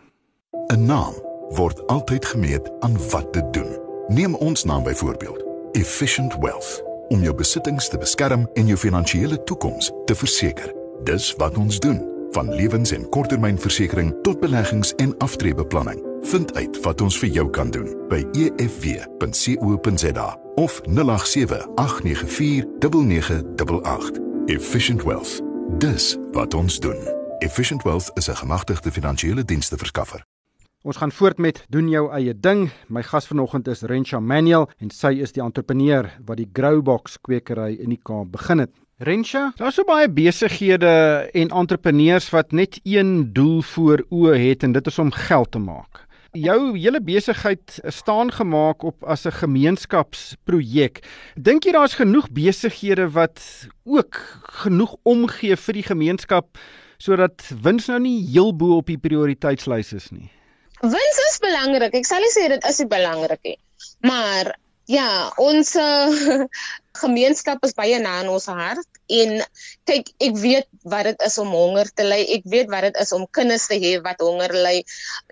'n 0.73 0.87
Naam 0.87 1.17
word 1.57 1.87
altyd 1.87 2.25
gemeet 2.25 2.71
aan 2.81 2.97
wat 3.11 3.33
dit 3.33 3.53
doen. 3.53 3.73
Neem 4.09 4.35
ons 4.35 4.65
naam 4.65 4.83
byvoorbeeld, 4.83 5.45
Efficient 5.73 6.37
Wealth, 6.41 6.83
om 7.09 7.23
jou 7.23 7.35
besittings 7.35 7.89
te 7.89 7.99
beskerm 7.99 8.49
en 8.55 8.67
jou 8.67 8.79
finansiële 8.79 9.45
toekoms 9.45 9.93
te 10.05 10.15
verseker. 10.15 10.75
Dis 11.05 11.35
wat 11.37 11.57
ons 11.57 11.79
doen, 11.81 12.16
van 12.37 12.55
lewens- 12.55 12.91
en 12.93 13.09
korttermynversekering 13.09 14.15
tot 14.23 14.41
beleggings 14.41 14.95
en 14.95 15.17
aftreebeplanning. 15.19 16.03
Vind 16.21 16.55
uit 16.55 16.81
wat 16.81 17.01
ons 17.01 17.19
vir 17.19 17.29
jou 17.29 17.51
kan 17.51 17.71
doen 17.71 17.89
by 18.11 18.25
efw.co.za 18.33 20.29
of 20.55 20.81
087 20.85 21.67
894 21.75 22.65
9988. 22.79 24.21
Efficient 24.47 25.03
Wealth. 25.03 25.41
Dis 25.79 26.17
wat 26.33 26.55
ons 26.55 26.81
doen. 26.81 27.01
Efficient 27.39 27.83
Wealth 27.83 28.11
is 28.15 28.29
'n 28.29 28.37
gemagtigde 28.37 28.91
finansiële 28.93 29.45
dienste 29.45 29.77
verskaffer. 29.77 30.25
Ons 30.83 30.97
gaan 30.97 31.13
voort 31.13 31.39
met 31.39 31.65
doen 31.69 31.89
jou 31.89 32.13
eie 32.13 32.41
ding. 32.41 32.71
My 32.89 33.03
gas 33.03 33.27
vanoggend 33.27 33.69
is 33.69 33.81
Rensha 33.81 34.21
Manuel 34.21 34.69
en 34.79 34.91
sy 34.91 35.19
is 35.21 35.33
die 35.33 35.43
entrepreneur 35.43 36.11
wat 36.25 36.37
die 36.37 36.49
Growbox 36.53 37.21
kwekery 37.21 37.75
in 37.75 37.89
die 37.89 38.01
Kaap 38.03 38.31
begin 38.31 38.59
het. 38.59 38.71
Rensha, 38.99 39.51
daar's 39.59 39.77
so 39.77 39.85
baie 39.85 40.09
besighede 40.09 40.89
en 41.37 41.51
entrepreneurs 41.53 42.31
wat 42.33 42.55
net 42.57 42.79
een 42.81 43.35
doel 43.37 43.59
voor 43.75 44.01
oë 44.09 44.39
het 44.41 44.65
en 44.65 44.73
dit 44.73 44.87
is 44.89 44.99
om 44.99 45.11
geld 45.13 45.51
te 45.53 45.61
maak. 45.61 46.01
Jou 46.33 46.79
hele 46.79 47.03
besigheid 47.05 47.77
staan 47.93 48.33
gemaak 48.33 48.83
op 48.89 49.05
as 49.05 49.27
'n 49.27 49.37
gemeenskapsprojek. 49.37 51.05
Dink 51.37 51.65
jy 51.65 51.73
daar's 51.73 52.01
genoeg 52.01 52.33
besighede 52.33 53.11
wat 53.13 53.69
ook 53.85 54.17
genoeg 54.65 54.97
omgee 55.03 55.57
vir 55.57 55.75
die 55.75 55.87
gemeenskap 55.93 56.59
sodat 56.97 57.53
wins 57.63 57.87
nou 57.87 58.01
nie 58.01 58.25
heel 58.33 58.57
bo 58.57 58.77
op 58.77 58.87
die 58.87 58.99
prioriteitslys 58.99 59.93
is 59.93 60.11
nie. 60.11 60.31
Wins 60.81 61.19
is 61.29 61.39
belangrik. 61.41 61.95
Ek 61.95 62.07
sal 62.07 62.21
nie 62.21 62.33
sê 62.33 62.49
dit 62.49 62.65
is 62.65 62.79
nie 62.79 62.89
belangrik 62.89 63.41
nie. 63.45 63.59
Maar 64.01 64.57
ja, 64.87 65.33
ons 65.43 65.75
uh, 65.77 66.47
gemeenskap 67.03 67.65
is 67.67 67.75
baie 67.77 67.99
na 68.01 68.21
in 68.23 68.31
ons 68.33 68.47
hart 68.49 69.01
en 69.13 69.37
kyk, 69.87 70.09
ek 70.23 70.39
weet 70.43 70.69
wat 70.91 71.11
dit 71.11 71.27
is 71.27 71.37
om 71.43 71.53
honger 71.55 71.91
te 71.95 72.07
ly. 72.07 72.23
Ek 72.39 72.47
weet 72.51 72.71
wat 72.73 72.89
dit 72.89 72.99
is 73.03 73.13
om 73.15 73.27
kinders 73.37 73.69
te 73.71 73.79
hê 73.83 73.97
wat 74.03 74.23
honger 74.25 74.55
ly. 74.55 74.81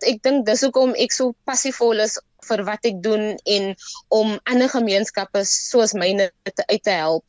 Ek 0.07 0.21
dink 0.27 0.45
dis 0.47 0.63
hoekom 0.67 0.95
ek 1.01 1.15
so 1.15 1.35
passievol 1.49 2.03
is 2.05 2.19
vir 2.45 2.63
wat 2.69 2.87
ek 2.87 3.01
doen 3.03 3.33
en 3.57 3.71
om 4.15 4.35
ander 4.51 4.71
gemeenskappe 4.71 5.43
soos 5.49 5.95
myne 5.97 6.29
te 6.45 6.67
uit 6.69 6.83
te 6.85 6.97
help 7.01 7.25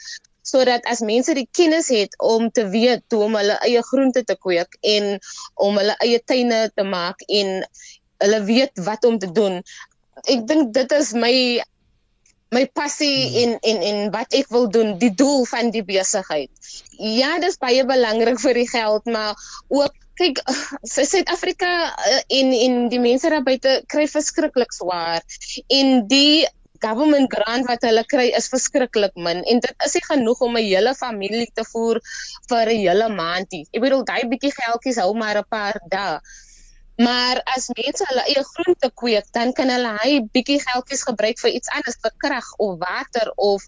sodat 0.45 0.85
as 0.85 1.01
mense 1.01 1.33
die 1.33 1.47
kennis 1.57 1.87
het 1.89 2.13
om 2.21 2.51
te 2.53 2.67
weet 2.69 3.01
hoe 3.09 3.23
om 3.25 3.37
hulle 3.39 3.55
eie 3.65 3.81
groente 3.87 4.21
te 4.29 4.35
kweek 4.37 4.77
en 4.85 5.15
om 5.65 5.79
hulle 5.79 5.95
eie 6.05 6.19
tuine 6.21 6.67
te 6.75 6.85
maak 6.85 7.23
en 7.25 7.63
hulle 8.21 8.41
weet 8.45 8.83
wat 8.85 9.07
om 9.09 9.17
te 9.19 9.31
doen. 9.33 9.57
Ek 10.29 10.45
dink 10.45 10.69
dit 10.77 10.93
is 10.93 11.15
my 11.17 11.33
my 12.51 12.65
passie 12.73 13.41
in 13.43 13.57
in 13.61 13.81
in 13.81 14.11
wat 14.11 14.33
ek 14.33 14.49
wil 14.53 14.69
doen, 14.69 14.97
die 15.01 15.13
doel 15.13 15.45
van 15.49 15.71
die 15.71 15.83
besigheid. 15.83 16.51
Ja, 16.97 17.39
dis 17.39 17.57
baie 17.57 17.85
belangrik 17.85 18.39
vir 18.39 18.53
die 18.53 18.69
geld, 18.69 19.05
maar 19.05 19.35
ook 19.67 19.93
kyk, 20.19 20.39
Suid-Afrika 20.95 21.71
eh, 22.11 22.21
in 22.39 22.87
die 22.91 23.01
mense 23.03 23.29
daar 23.29 23.43
buite 23.43 23.81
kry 23.91 24.05
verskriklik 24.07 24.71
swaar. 24.75 25.25
En 25.67 26.05
die 26.07 26.45
government 26.83 27.31
grant 27.33 27.67
wat 27.69 27.83
hulle 27.87 28.03
kry 28.11 28.27
is 28.37 28.49
verskriklik 28.51 29.15
min 29.15 29.41
en 29.49 29.61
dit 29.63 29.85
is 29.87 29.95
nie 29.97 30.03
genoeg 30.05 30.41
om 30.45 30.57
'n 30.57 30.65
hele 30.67 30.93
familie 30.95 31.47
te 31.53 31.63
voer 31.71 32.01
vir 32.49 32.71
'n 32.71 32.81
hele 32.85 33.09
maand 33.09 33.51
nie. 33.51 33.65
Ek 33.73 33.81
bedoel 33.81 34.03
daai 34.05 34.27
bietjie 34.31 34.53
geldjies 34.53 34.99
hou 35.01 35.13
maar 35.13 35.37
'n 35.37 35.49
paar 35.49 35.79
dae. 35.89 36.19
Maar 36.95 37.41
as 37.55 37.67
mense 37.75 38.05
hulle 38.07 38.23
eie 38.31 38.43
groente 38.55 38.89
kweek, 38.93 39.25
dan 39.35 39.51
kan 39.53 39.69
hulle 39.69 39.91
hy 39.99 40.19
bietjie 40.31 40.61
geldjies 40.63 41.03
gebruik 41.03 41.39
vir 41.43 41.57
iets 41.57 41.71
anders, 41.75 41.97
vir 42.03 42.13
krag 42.23 42.51
of 42.63 42.77
water 42.79 43.31
of 43.35 43.63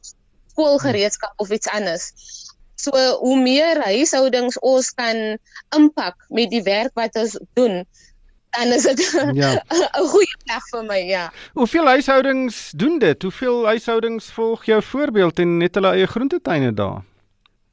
skoolgereedskap 0.53 1.33
of 1.43 1.51
iets 1.51 1.67
anders. 1.67 2.11
So 2.79 2.93
hoe 3.19 3.39
meer 3.41 3.81
huishoudings 3.83 4.59
ons 4.59 4.93
kan 4.95 5.37
impak 5.75 6.15
met 6.29 6.53
die 6.53 6.63
werk 6.63 6.93
wat 6.95 7.17
ons 7.19 7.35
doen, 7.57 7.81
dan 8.55 8.71
is 8.71 8.87
dit 8.87 9.03
ja. 9.41 9.51
'n 9.67 10.07
goeie 10.13 10.37
plek 10.45 10.71
vir 10.71 10.87
my, 10.87 11.01
ja. 11.09 11.27
Hoeveel 11.53 11.91
huishoudings 11.97 12.71
doen 12.75 12.99
dit? 12.99 13.21
Hoeveel 13.21 13.65
huishoudings 13.65 14.31
volg 14.31 14.65
jou 14.65 14.81
voorbeeld 14.81 15.39
en 15.39 15.57
net 15.57 15.75
hulle 15.75 15.93
eie 15.99 16.07
groentetuine 16.07 16.73
daar? 16.73 17.03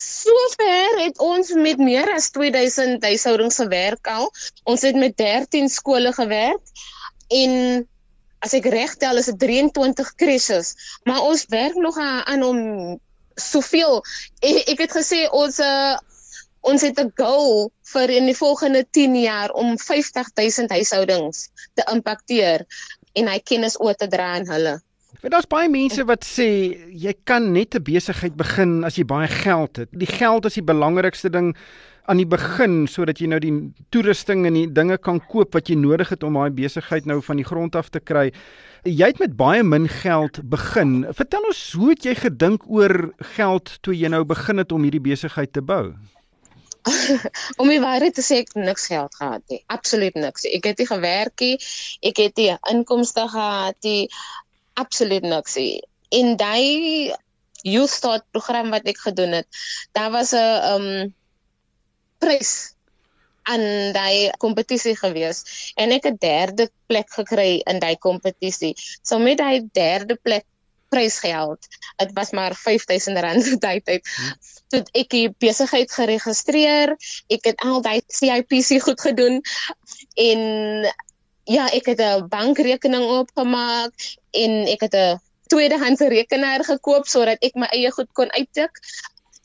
Sover 0.05 0.99
het 1.01 1.19
ons 1.19 1.53
met 1.57 1.81
meer 1.81 2.11
as 2.13 2.31
2000 2.35 3.05
huishoudings 3.05 3.57
gewerk 3.63 4.09
al. 4.13 4.31
Ons 4.69 4.85
het 4.85 4.97
met 5.01 5.17
13 5.17 5.69
skole 5.73 6.13
gewerk 6.13 6.73
en 7.33 7.85
as 8.45 8.53
ek 8.59 8.69
reg 8.75 8.93
tel 9.01 9.17
is 9.17 9.31
dit 9.31 9.39
23 9.47 10.11
krisis, 10.21 10.75
maar 11.09 11.25
ons 11.25 11.47
werk 11.49 11.77
nog 11.81 11.97
aan 11.99 12.43
om 12.45 12.59
soveel 13.41 14.03
ek, 14.45 14.61
ek 14.75 14.83
het 14.85 14.93
gesê 14.99 15.25
ons 15.33 15.59
uh, 15.65 15.97
ons 16.65 16.85
het 16.85 17.01
'n 17.01 17.13
goal 17.21 17.71
vir 17.93 18.11
in 18.11 18.29
die 18.31 18.37
volgende 18.37 18.85
10 18.91 19.17
jaar 19.21 19.53
om 19.53 19.79
50000 19.79 20.71
huishoudings 20.71 21.49
te 21.75 21.85
impakteer 21.93 22.65
en 23.13 23.29
hy 23.29 23.39
kennis 23.41 23.81
oor 23.81 23.95
te 23.95 24.09
dra 24.09 24.35
aan 24.37 24.49
hulle. 24.49 24.81
Want 25.25 25.33
daar's 25.33 25.49
baie 25.49 25.71
mense 25.73 26.05
wat 26.05 26.27
sê 26.29 26.47
jy 26.93 27.15
kan 27.25 27.47
net 27.55 27.75
'n 27.75 27.83
besigheid 27.83 28.35
begin 28.37 28.85
as 28.85 28.99
jy 29.01 29.05
baie 29.09 29.29
geld 29.29 29.77
het. 29.77 29.89
Die 29.91 30.07
geld 30.07 30.45
is 30.45 30.61
die 30.61 30.63
belangrikste 30.63 31.31
ding 31.31 31.57
aan 32.05 32.21
die 32.21 32.29
begin 32.29 32.87
sodat 32.87 33.19
jy 33.19 33.27
nou 33.33 33.39
die 33.41 33.73
toerusting 33.89 34.45
en 34.45 34.53
die 34.53 34.69
dinge 34.69 34.99
kan 34.99 35.21
koop 35.25 35.55
wat 35.55 35.71
jy 35.71 35.77
nodig 35.81 36.11
het 36.13 36.23
om 36.23 36.35
daai 36.35 36.51
besigheid 36.51 37.07
nou 37.07 37.23
van 37.23 37.37
die 37.37 37.49
grond 37.49 37.75
af 37.75 37.89
te 37.89 38.01
kry. 38.01 38.33
Jy 38.85 39.07
het 39.07 39.19
met 39.19 39.37
baie 39.37 39.63
min 39.63 39.89
geld 39.89 40.43
begin. 40.45 41.07
Vertel 41.09 41.41
ons 41.49 41.73
hoe 41.73 41.89
het 41.95 42.05
jy 42.05 42.15
gedink 42.15 42.69
oor 42.69 43.15
geld 43.37 43.79
toe 43.81 43.97
jy 43.97 44.09
nou 44.09 44.25
begin 44.25 44.59
het 44.59 44.73
om 44.73 44.83
hierdie 44.83 45.01
besigheid 45.01 45.53
te 45.53 45.63
bou? 45.63 45.95
om 47.61 47.69
die 47.69 47.81
waarheid 47.81 48.13
te 48.13 48.21
sê 48.21 48.43
ek 48.45 48.53
niks 48.59 48.87
geld 48.93 49.15
gehad 49.17 49.43
nie. 49.49 49.63
Absoluut 49.73 50.17
niks. 50.21 50.45
Ek 50.45 50.69
het 50.69 50.81
nie 50.83 50.89
gewerk 50.89 51.41
nie. 51.41 51.55
Ek 52.05 52.21
het 52.21 52.41
nie 52.41 52.51
inkomste 52.73 53.25
gehad 53.33 53.79
nie. 53.87 54.09
Absoluut 54.75 55.23
niks. 55.23 55.55
Nie. 55.55 55.83
In 56.15 56.37
daai 56.37 57.15
youth 57.65 57.91
start 57.91 58.25
program 58.31 58.71
wat 58.75 58.87
ek 58.91 58.99
gedoen 59.07 59.41
het, 59.41 59.49
daar 59.93 60.11
was 60.11 60.33
'n 60.33 60.73
um 60.75 61.15
prys 62.19 62.75
aan 63.45 63.93
daai 63.93 64.31
kompetisie 64.41 64.97
gewees 64.97 65.45
en 65.77 65.93
ek 65.93 66.09
het 66.09 66.19
derde 66.21 66.71
plek 66.87 67.11
gekry 67.13 67.61
in 67.71 67.79
daai 67.79 67.97
kompetisie. 67.97 68.75
So 69.03 69.19
met 69.19 69.39
daai 69.39 69.69
derde 69.73 70.17
plek 70.17 70.45
prysgeld, 70.89 71.67
dit 71.97 72.13
was 72.15 72.31
maar 72.31 72.55
R5000 72.55 73.59
tyd 73.65 73.85
tyd. 73.85 74.03
Toe 74.69 74.83
ek 74.93 75.11
die 75.11 75.29
besigheid 75.43 75.93
geregistreer, 75.93 76.95
ek 77.29 77.51
het 77.51 77.65
al 77.67 77.83
daai 77.83 78.01
CIPC 78.07 78.81
goed 78.83 79.01
gedoen 79.01 79.41
en 80.15 80.41
ja, 81.45 81.69
ek 81.73 81.87
het 81.93 82.01
'n 82.01 82.29
bankrekening 82.29 83.05
oopgemaak 83.05 83.93
en 84.43 84.67
ek 84.75 84.81
het 84.87 84.95
'n 84.95 85.21
tweedehandse 85.53 86.09
rekenaar 86.09 86.65
gekoop 86.65 87.07
sodat 87.07 87.39
ek 87.45 87.55
my 87.55 87.69
eie 87.77 87.91
goed 87.91 88.11
kon 88.13 88.31
uittik. 88.33 88.81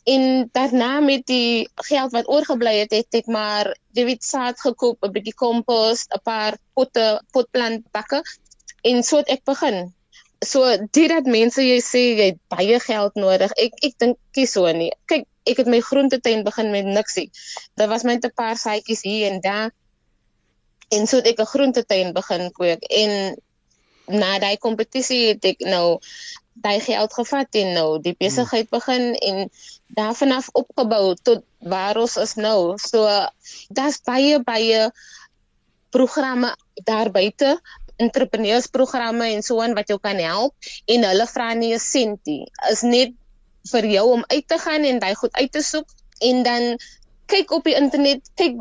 En 0.09 0.49
daarna 0.51 0.99
met 0.99 1.25
die 1.27 1.69
geld 1.75 2.11
wat 2.11 2.29
oorgebly 2.31 2.79
het, 2.79 2.91
het 2.95 3.13
ek 3.13 3.27
maar 3.27 3.75
weet 3.93 4.23
saad 4.23 4.59
gekoop, 4.61 5.03
'n 5.03 5.11
bietjie 5.11 5.35
kompos, 5.35 6.05
'n 6.07 6.21
paar 6.23 6.57
potte, 6.73 7.21
potplantbakke 7.31 8.23
en 8.81 9.03
so 9.03 9.17
het 9.17 9.29
ek 9.29 9.43
begin. 9.43 9.93
So 10.45 10.77
dit 10.91 11.09
dat 11.09 11.25
mense 11.25 11.61
jy 11.61 11.79
sê 11.83 12.03
jy 12.15 12.27
het 12.31 12.39
baie 12.47 12.79
geld 12.79 13.15
nodig. 13.15 13.51
Ek 13.51 13.73
ek 13.83 13.97
dink 13.99 14.17
kies 14.31 14.51
so 14.55 14.71
nie. 14.71 14.91
Kyk, 15.05 15.27
ek 15.43 15.57
het 15.57 15.67
my 15.67 15.81
groentetuin 15.81 16.43
begin 16.43 16.71
met 16.71 16.85
niksie. 16.85 17.29
Daar 17.75 17.91
was 17.91 18.03
net 18.03 18.25
'n 18.25 18.31
paar 18.35 18.57
saadjies 18.57 19.01
hier 19.01 19.31
en 19.31 19.41
daar. 19.41 19.71
En 20.89 21.07
so 21.07 21.17
het 21.17 21.27
ek 21.27 21.39
'n 21.39 21.53
groentetuin 21.53 22.13
begin 22.13 22.51
kweek 22.51 22.83
en 22.83 23.35
na 24.09 24.39
daai 24.41 24.57
kompetisie 24.57 25.21
het 25.31 25.45
ek 25.45 25.65
nou 25.65 25.99
daai 26.59 26.79
geld 26.83 27.13
gevat 27.13 27.55
en 27.61 27.73
nou 27.77 27.89
die 28.03 28.15
besigheid 28.19 28.67
hmm. 28.67 28.79
begin 28.79 29.05
en 29.15 29.49
daarvan 29.95 30.31
af 30.35 30.49
opgebou 30.53 31.15
tot 31.23 31.45
waar 31.59 31.97
ons 31.97 32.17
is 32.17 32.35
nou. 32.35 32.75
So 32.77 33.05
daar's 33.69 34.01
baie 34.05 34.41
baie 34.43 34.89
programme 35.89 36.53
daar 36.85 37.11
buite 37.11 37.59
entrepreneursprogramme 37.99 39.27
en 39.33 39.43
so 39.43 39.61
aan 39.61 39.75
wat 39.75 39.89
jou 39.91 39.99
kan 39.99 40.19
help 40.23 40.55
en 40.85 41.07
hulle 41.07 41.27
vra 41.27 41.53
nie 41.53 41.73
'n 41.75 41.79
sentie. 41.79 42.43
Is 42.71 42.81
net 42.81 43.13
vir 43.71 43.85
jou 43.85 44.05
om 44.11 44.23
uit 44.27 44.47
te 44.47 44.57
gaan 44.57 44.83
en 44.83 44.99
daai 44.99 45.15
goed 45.15 45.33
uit 45.33 45.51
te 45.51 45.63
soek 45.63 45.87
en 46.19 46.43
dan 46.43 46.77
kyk 47.25 47.51
op 47.51 47.63
die 47.63 47.75
internet, 47.75 48.21
kyk 48.35 48.55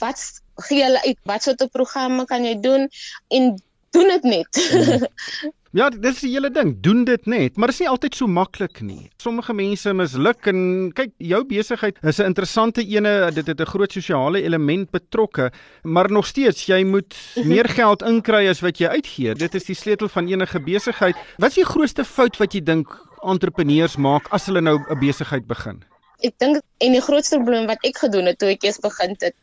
wat 0.00 0.20
gee 0.68 0.82
hulle 0.84 1.00
uit, 1.02 1.18
wat 1.22 1.42
soort 1.42 1.64
programme 1.72 2.24
kan 2.24 2.44
jy 2.44 2.60
doen 2.60 2.88
en 3.28 3.54
doen 3.94 4.10
dit 4.16 4.24
net. 4.36 4.62
Ja, 5.74 5.88
dis 5.90 6.20
die 6.22 6.28
hele 6.30 6.52
ding, 6.54 6.68
doen 6.86 7.00
dit 7.02 7.24
net, 7.26 7.56
maar 7.58 7.72
dit 7.72 7.74
is 7.74 7.80
nie 7.82 7.88
altyd 7.90 8.14
so 8.14 8.30
maklik 8.30 8.78
nie. 8.86 9.08
Sommige 9.18 9.56
mense 9.58 9.90
misluk 9.98 10.46
en 10.46 10.60
kyk, 10.94 11.10
jou 11.18 11.40
besigheid 11.50 11.98
is 12.06 12.20
'n 12.22 12.30
interessante 12.30 12.84
ene, 12.86 13.32
dit 13.34 13.46
het 13.46 13.60
'n 13.60 13.66
groot 13.66 13.90
sosiale 13.90 14.42
element 14.42 14.90
betrokke, 14.92 15.50
maar 15.82 16.10
nog 16.12 16.26
steeds 16.26 16.66
jy 16.66 16.84
moet 16.84 17.16
meer 17.50 17.68
geld 17.68 18.02
inkry 18.02 18.46
as 18.46 18.60
wat 18.60 18.78
jy 18.78 18.86
uitgee. 18.86 19.34
Dit 19.34 19.54
is 19.54 19.64
die 19.64 19.74
sleutel 19.74 20.08
van 20.08 20.28
enige 20.28 20.60
besigheid. 20.60 21.16
Wat 21.38 21.50
is 21.50 21.54
die 21.54 21.66
grootste 21.66 22.04
fout 22.04 22.36
wat 22.36 22.54
jy 22.54 22.62
dink 22.62 22.86
entrepreneurs 23.24 23.96
maak 23.96 24.28
as 24.30 24.46
hulle 24.46 24.60
nou 24.60 24.78
'n 24.78 25.00
besigheid 25.00 25.46
begin? 25.46 25.82
Ek 26.22 26.38
dink 26.38 26.62
en 26.78 26.92
die 26.92 27.02
grootste 27.02 27.36
probleem 27.36 27.66
wat 27.66 27.82
ek 27.82 27.98
gedoen 27.98 28.26
het 28.26 28.38
toe 28.38 28.48
ek 28.48 28.62
eers 28.62 28.78
begin 28.78 29.16
het, 29.18 29.34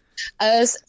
is 0.63 0.79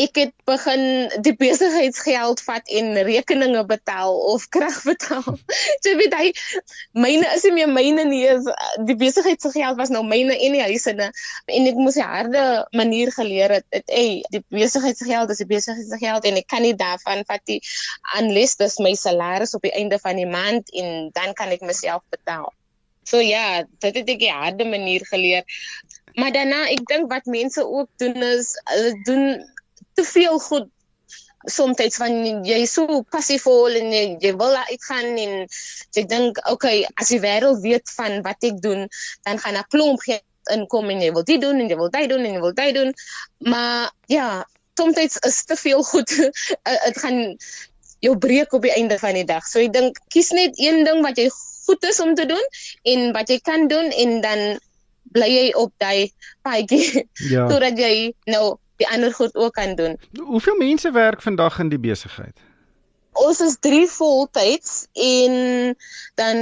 ek 0.00 0.16
het 0.16 0.32
begin 0.48 1.10
die 1.20 1.34
besigheidsgeld 1.36 2.40
vat 2.46 2.68
en 2.72 2.94
rekeninge 3.04 3.60
betaal 3.68 4.14
of 4.32 4.46
krag 4.48 4.78
betaal. 4.88 5.36
so 5.84 5.96
weet 6.00 6.14
hy 6.16 6.30
myne 6.96 7.28
is 7.36 7.44
nie 7.44 7.52
meer 7.58 7.68
myne 7.68 8.06
nie, 8.08 8.22
die 8.88 8.96
besigheidsgeld 8.96 9.76
was 9.76 9.92
nou 9.92 10.00
myne 10.06 10.32
en 10.32 10.56
die 10.56 10.64
huisene 10.64 11.10
en 11.12 11.68
ek 11.68 11.80
moes 11.80 12.00
'n 12.00 12.08
harde 12.08 12.44
manier 12.72 13.12
geleer 13.12 13.58
het. 13.58 13.68
Dit 13.68 13.92
ey, 13.92 14.24
die 14.32 14.42
besigheidsgeld 14.48 15.30
is 15.30 15.44
die 15.44 15.50
besigheidsgeld 15.52 16.24
en 16.24 16.40
ek 16.40 16.48
kan 16.48 16.64
nie 16.64 16.74
daarvan 16.74 17.26
vat 17.28 17.44
die 17.44 17.60
unless 18.16 18.56
dis 18.56 18.80
my 18.80 18.94
salaris 18.96 19.54
op 19.54 19.62
die 19.68 19.76
einde 19.76 20.00
van 20.00 20.16
die 20.16 20.28
maand 20.28 20.72
en 20.72 21.10
dan 21.12 21.36
kan 21.36 21.52
ek 21.52 21.60
myself 21.60 22.00
betaal. 22.08 22.48
So 23.04 23.20
ja, 23.20 23.64
dit 23.84 23.94
het 23.94 24.08
ek 24.08 24.22
'n 24.24 24.40
harde 24.40 24.64
manier 24.64 25.04
geleer. 25.04 25.44
Maar 26.14 26.32
daarna, 26.32 26.68
ek 26.68 26.84
dink 26.86 27.10
wat 27.10 27.24
mense 27.24 27.64
ook 27.64 27.88
doen 27.96 28.16
is 28.22 28.52
hulle 28.68 28.92
doen 29.08 29.51
te 29.94 30.04
veel 30.04 30.38
goed 30.38 30.68
soms 31.50 31.96
van 31.98 32.44
jy 32.46 32.60
so 32.70 33.02
passievol 33.10 33.74
en 33.80 33.88
jy, 33.90 34.04
jy 34.22 34.32
wil 34.38 34.54
uitgaan 34.70 35.16
en 35.18 35.32
jy 35.96 36.04
dink 36.06 36.38
okay 36.50 36.84
as 36.94 37.10
die 37.10 37.22
wêreld 37.22 37.64
weet 37.64 37.90
van 37.96 38.20
wat 38.22 38.46
ek 38.46 38.60
doen 38.62 38.86
dan 39.26 39.42
gaan 39.42 39.58
'n 39.58 39.66
klomp 39.74 40.00
geld 40.06 40.22
inkom 40.50 40.90
en 40.90 41.02
jy 41.02 41.12
wil 41.14 41.24
dit 41.26 41.40
doen 41.40 41.60
en 41.60 41.68
jy 41.70 41.76
wil 41.78 41.90
dit 41.92 42.08
doen 42.10 42.24
en 42.24 42.34
jy 42.34 42.40
wil 42.42 42.54
dit 42.56 42.74
doen. 42.74 42.90
Maar 43.52 43.92
ja 44.10 44.46
soms 44.78 44.96
is 44.96 45.44
te 45.44 45.56
veel 45.56 45.82
goed. 45.84 46.10
Dit 46.86 46.98
gaan 46.98 47.36
jou 48.02 48.16
breek 48.18 48.52
op 48.52 48.62
die 48.62 48.72
einde 48.72 48.98
van 48.98 49.14
die 49.14 49.26
dag. 49.28 49.44
So 49.46 49.60
ek 49.62 49.74
dink 49.74 50.00
kies 50.10 50.32
net 50.34 50.58
een 50.58 50.82
ding 50.88 51.02
wat 51.04 51.20
jy 51.20 51.28
goed 51.66 51.84
is 51.86 52.00
om 52.02 52.14
te 52.18 52.26
doen 52.26 52.42
en 52.90 53.12
wat 53.14 53.30
jy 53.30 53.38
kan 53.44 53.68
doen 53.70 53.92
en 53.92 54.20
dan 54.24 54.40
bly 55.12 55.28
jy 55.28 55.46
op 55.60 55.70
daai 55.78 56.10
paadjie 56.42 57.04
ja. 57.28 57.46
totdat 57.52 57.78
jy 57.78 58.10
nou 58.32 58.56
die 58.82 58.88
ander 58.90 59.14
goed 59.14 59.34
ook 59.34 59.54
kan 59.58 59.74
doen. 59.78 59.98
Hoeveel 60.18 60.56
mense 60.58 60.90
werk 60.90 61.22
vandag 61.22 61.58
in 61.62 61.70
die 61.72 61.80
besigheid? 61.80 62.38
Ons 63.12 63.40
is 63.44 63.56
3 63.60 63.86
voltyds 63.92 64.86
en 64.92 65.34
dan 66.14 66.36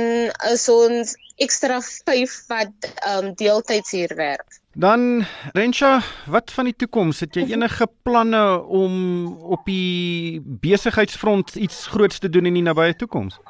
is 0.53 0.68
ons 0.70 1.16
ekstra 1.40 1.81
5 1.81 2.37
wat 2.48 2.90
ehm 2.94 3.31
um, 3.31 3.35
deeltyds 3.35 3.90
hier 3.90 4.12
werk. 4.16 4.61
Dan 4.72 5.26
Rensha, 5.53 6.03
wat 6.26 6.50
van 6.55 6.64
die 6.64 6.76
toekoms? 6.76 7.20
Het 7.20 7.35
jy 7.35 7.48
enige 7.53 7.88
planne 8.03 8.62
om 8.62 9.26
op 9.42 9.64
die 9.66 10.40
besigheidsfront 10.44 11.55
iets 11.55 11.87
groots 11.90 12.18
te 12.18 12.31
doen 12.31 12.46
in 12.46 12.55
die 12.55 12.62
nabye 12.62 12.94
toekoms? 12.96 13.40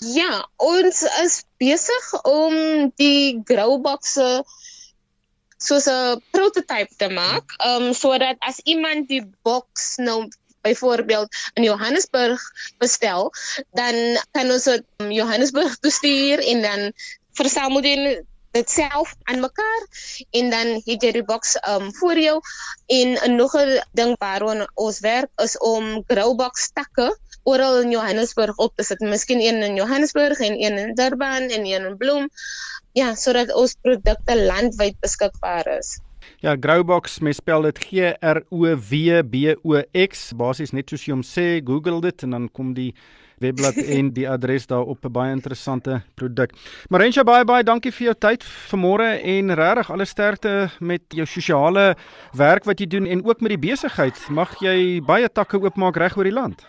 Ja, 0.00 0.48
ons 0.56 1.02
is 1.20 1.42
besig 1.60 2.22
om 2.24 2.54
die 2.96 3.42
growboxe 3.44 4.40
soos 5.60 5.86
'n 5.86 6.20
prototype 6.34 6.92
te 6.96 7.08
maak, 7.08 7.54
ehm 7.58 7.90
um, 7.90 7.92
sodat 7.94 8.36
as 8.50 8.60
iemand 8.64 9.08
die 9.08 9.24
boks 9.42 9.96
nou 9.96 10.28
byvoorbeeld 10.64 11.28
in 11.54 11.62
Johannesburg 11.62 12.40
bestel, 12.78 13.32
dan 13.72 13.94
kan 14.32 14.50
ons 14.50 14.64
dit 14.64 14.84
um, 15.00 15.12
Johannesburg 15.12 15.76
stuur 15.80 16.38
en 16.38 16.62
dan 16.62 16.92
versamel 17.32 17.80
dit 17.80 18.24
dit 18.50 18.70
self 18.70 19.14
aan 19.22 19.40
mekaar 19.40 19.82
en 20.30 20.50
dan 20.50 20.72
het 20.84 21.02
jy 21.02 21.12
die 21.12 21.24
boks 21.24 21.56
um 21.70 21.90
voor 22.00 22.18
jou 22.18 22.40
en 22.86 23.16
'n 23.24 23.36
nog 23.36 23.54
'n 23.54 23.82
ding 23.92 24.16
waaraan 24.18 24.66
ons 24.74 25.00
werk 25.00 25.30
is 25.36 25.58
om 25.58 26.02
growbox 26.06 26.70
takke 26.72 27.16
oral 27.42 27.80
in 27.80 27.90
Johannesburg 27.90 28.56
op 28.56 28.72
te 28.76 28.84
sit. 28.84 29.00
Miskien 29.00 29.40
een 29.40 29.62
in 29.62 29.74
Johannesburg 29.74 30.38
en 30.38 30.52
een 30.52 30.78
in 30.78 30.94
Durban 30.94 31.48
en 31.48 31.66
een 31.66 31.86
in 31.86 31.96
Bloem. 31.96 32.28
Ja, 32.92 33.14
sodat 33.14 33.54
ons 33.54 33.76
produkte 33.82 34.36
landwyd 34.36 35.00
beskikbaar 35.00 35.66
is. 35.78 35.98
Ja, 36.40 36.56
Growbox, 36.60 37.18
mens 37.18 37.36
spel 37.36 37.62
dit 37.62 37.78
G 37.78 37.90
R 38.20 38.42
O 38.50 38.76
W 38.76 39.22
B 39.30 39.54
O 39.62 39.82
X, 40.08 40.32
basies 40.36 40.72
net 40.72 40.88
soos 40.88 41.04
jy 41.04 41.12
hom 41.12 41.24
sê, 41.24 41.60
Google 41.64 42.00
dit 42.00 42.22
en 42.22 42.30
dan 42.30 42.48
kom 42.52 42.74
die 42.74 42.94
webblad 43.40 43.78
en 43.80 44.10
die 44.14 44.26
adres 44.28 44.66
daar 44.68 44.84
op 44.84 45.04
'n 45.04 45.12
baie 45.12 45.32
interessante 45.32 46.02
produk. 46.14 46.52
Marensha 46.88 47.24
baie 47.24 47.44
baie 47.44 47.64
dankie 47.64 47.92
vir 47.92 48.04
jou 48.04 48.14
tyd 48.14 48.44
vanmôre 48.44 49.20
en 49.22 49.54
regtig 49.54 49.90
alle 49.90 50.04
sterkte 50.04 50.70
met 50.80 51.02
jou 51.08 51.26
sosiale 51.26 51.96
werk 52.32 52.64
wat 52.64 52.80
jy 52.80 52.86
doen 52.86 53.06
en 53.06 53.24
ook 53.24 53.40
met 53.40 53.50
die 53.50 53.68
besigheid. 53.70 54.28
Mag 54.28 54.60
jy 54.60 55.00
baie 55.00 55.28
takke 55.28 55.60
oopmaak 55.60 55.96
reg 55.96 56.16
oor 56.16 56.24
die 56.24 56.32
land. 56.32 56.66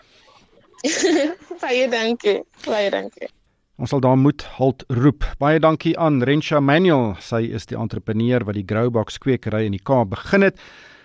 baie 1.62 1.88
dankie. 1.88 2.42
Baie 2.66 2.90
dankie. 2.90 3.28
Ons 3.76 3.90
sal 3.90 4.00
daar 4.00 4.18
moet 4.18 4.42
halt 4.42 4.84
roep. 4.88 5.24
Baie 5.38 5.58
dankie 5.60 5.98
aan 5.98 6.22
Rensha 6.22 6.60
Manuel. 6.60 7.16
Sy 7.20 7.50
is 7.52 7.66
die 7.66 7.76
entrepreneur 7.76 8.44
wat 8.44 8.54
die 8.54 8.66
Growbox 8.66 9.18
kwekery 9.18 9.66
in 9.66 9.72
die 9.72 9.82
Kaap 9.82 10.10
begin 10.10 10.42
het 10.42 10.58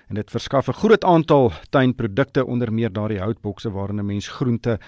en 0.08 0.16
dit 0.16 0.32
verskaf 0.32 0.68
'n 0.68 0.80
groot 0.80 1.04
aantal 1.04 1.52
tuinprodukte 1.70 2.46
onder 2.46 2.74
meer 2.74 2.94
daardie 2.94 3.20
houtbokse 3.20 3.72
waarin 3.72 4.00
'n 4.00 4.06
mens 4.06 4.28
groente 4.28 4.80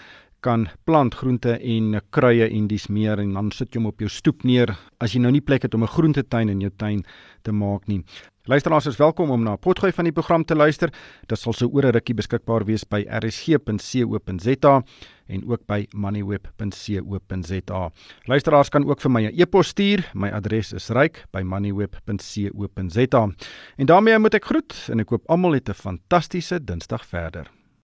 kan 0.42 0.68
plant 0.86 1.16
groente 1.16 1.60
en 1.60 2.02
kruie 2.10 2.50
en 2.50 2.68
dis 2.68 2.88
meer 2.88 3.20
en 3.20 3.34
dan 3.34 3.52
sit 3.52 3.74
jy 3.74 3.80
hom 3.80 3.92
op 3.92 4.00
jou 4.00 4.10
stoep 4.10 4.44
neer 4.44 4.78
as 5.00 5.14
jy 5.14 5.22
nou 5.22 5.32
nie 5.32 5.42
plek 5.42 5.64
het 5.64 5.74
om 5.74 5.84
'n 5.84 5.88
groentetuin 5.88 6.50
in 6.50 6.62
jou 6.62 6.72
tuin 6.78 7.04
te 7.44 7.52
maak 7.52 7.88
nie. 7.88 8.04
Luisteraars 8.50 8.86
is 8.86 8.98
welkom 8.98 9.30
om 9.30 9.44
na 9.44 9.56
potgooi 9.62 9.92
van 9.94 10.04
die 10.04 10.12
program 10.12 10.46
te 10.46 10.56
luister. 10.56 10.94
Dit 11.28 11.40
sal 11.40 11.54
so 11.54 11.68
oor 11.68 11.86
'n 11.86 11.92
rukkie 11.92 12.16
beskikbaar 12.16 12.66
wees 12.66 12.84
by 12.84 13.06
rsg.co.za 13.06 14.84
en 15.28 15.50
ook 15.50 15.66
by 15.68 15.88
moneyweb.co.za. 15.94 17.92
Luisteraars 18.26 18.70
kan 18.70 18.90
ook 18.90 19.02
vir 19.02 19.12
my 19.12 19.26
'n 19.26 19.40
e-pos 19.40 19.68
stuur. 19.68 20.10
My 20.14 20.30
adres 20.30 20.74
is 20.74 20.90
ryk@moneyweb.co.za. 20.90 23.30
En 23.78 23.86
daarmee 23.86 24.20
moet 24.20 24.34
ek 24.34 24.46
groet 24.46 24.88
en 24.90 25.00
ek 25.00 25.10
hoop 25.10 25.30
almal 25.30 25.54
het 25.54 25.70
'n 25.70 25.74
fantastiese 25.74 26.64
Dinsdag 26.64 27.06
verder. 27.06 27.59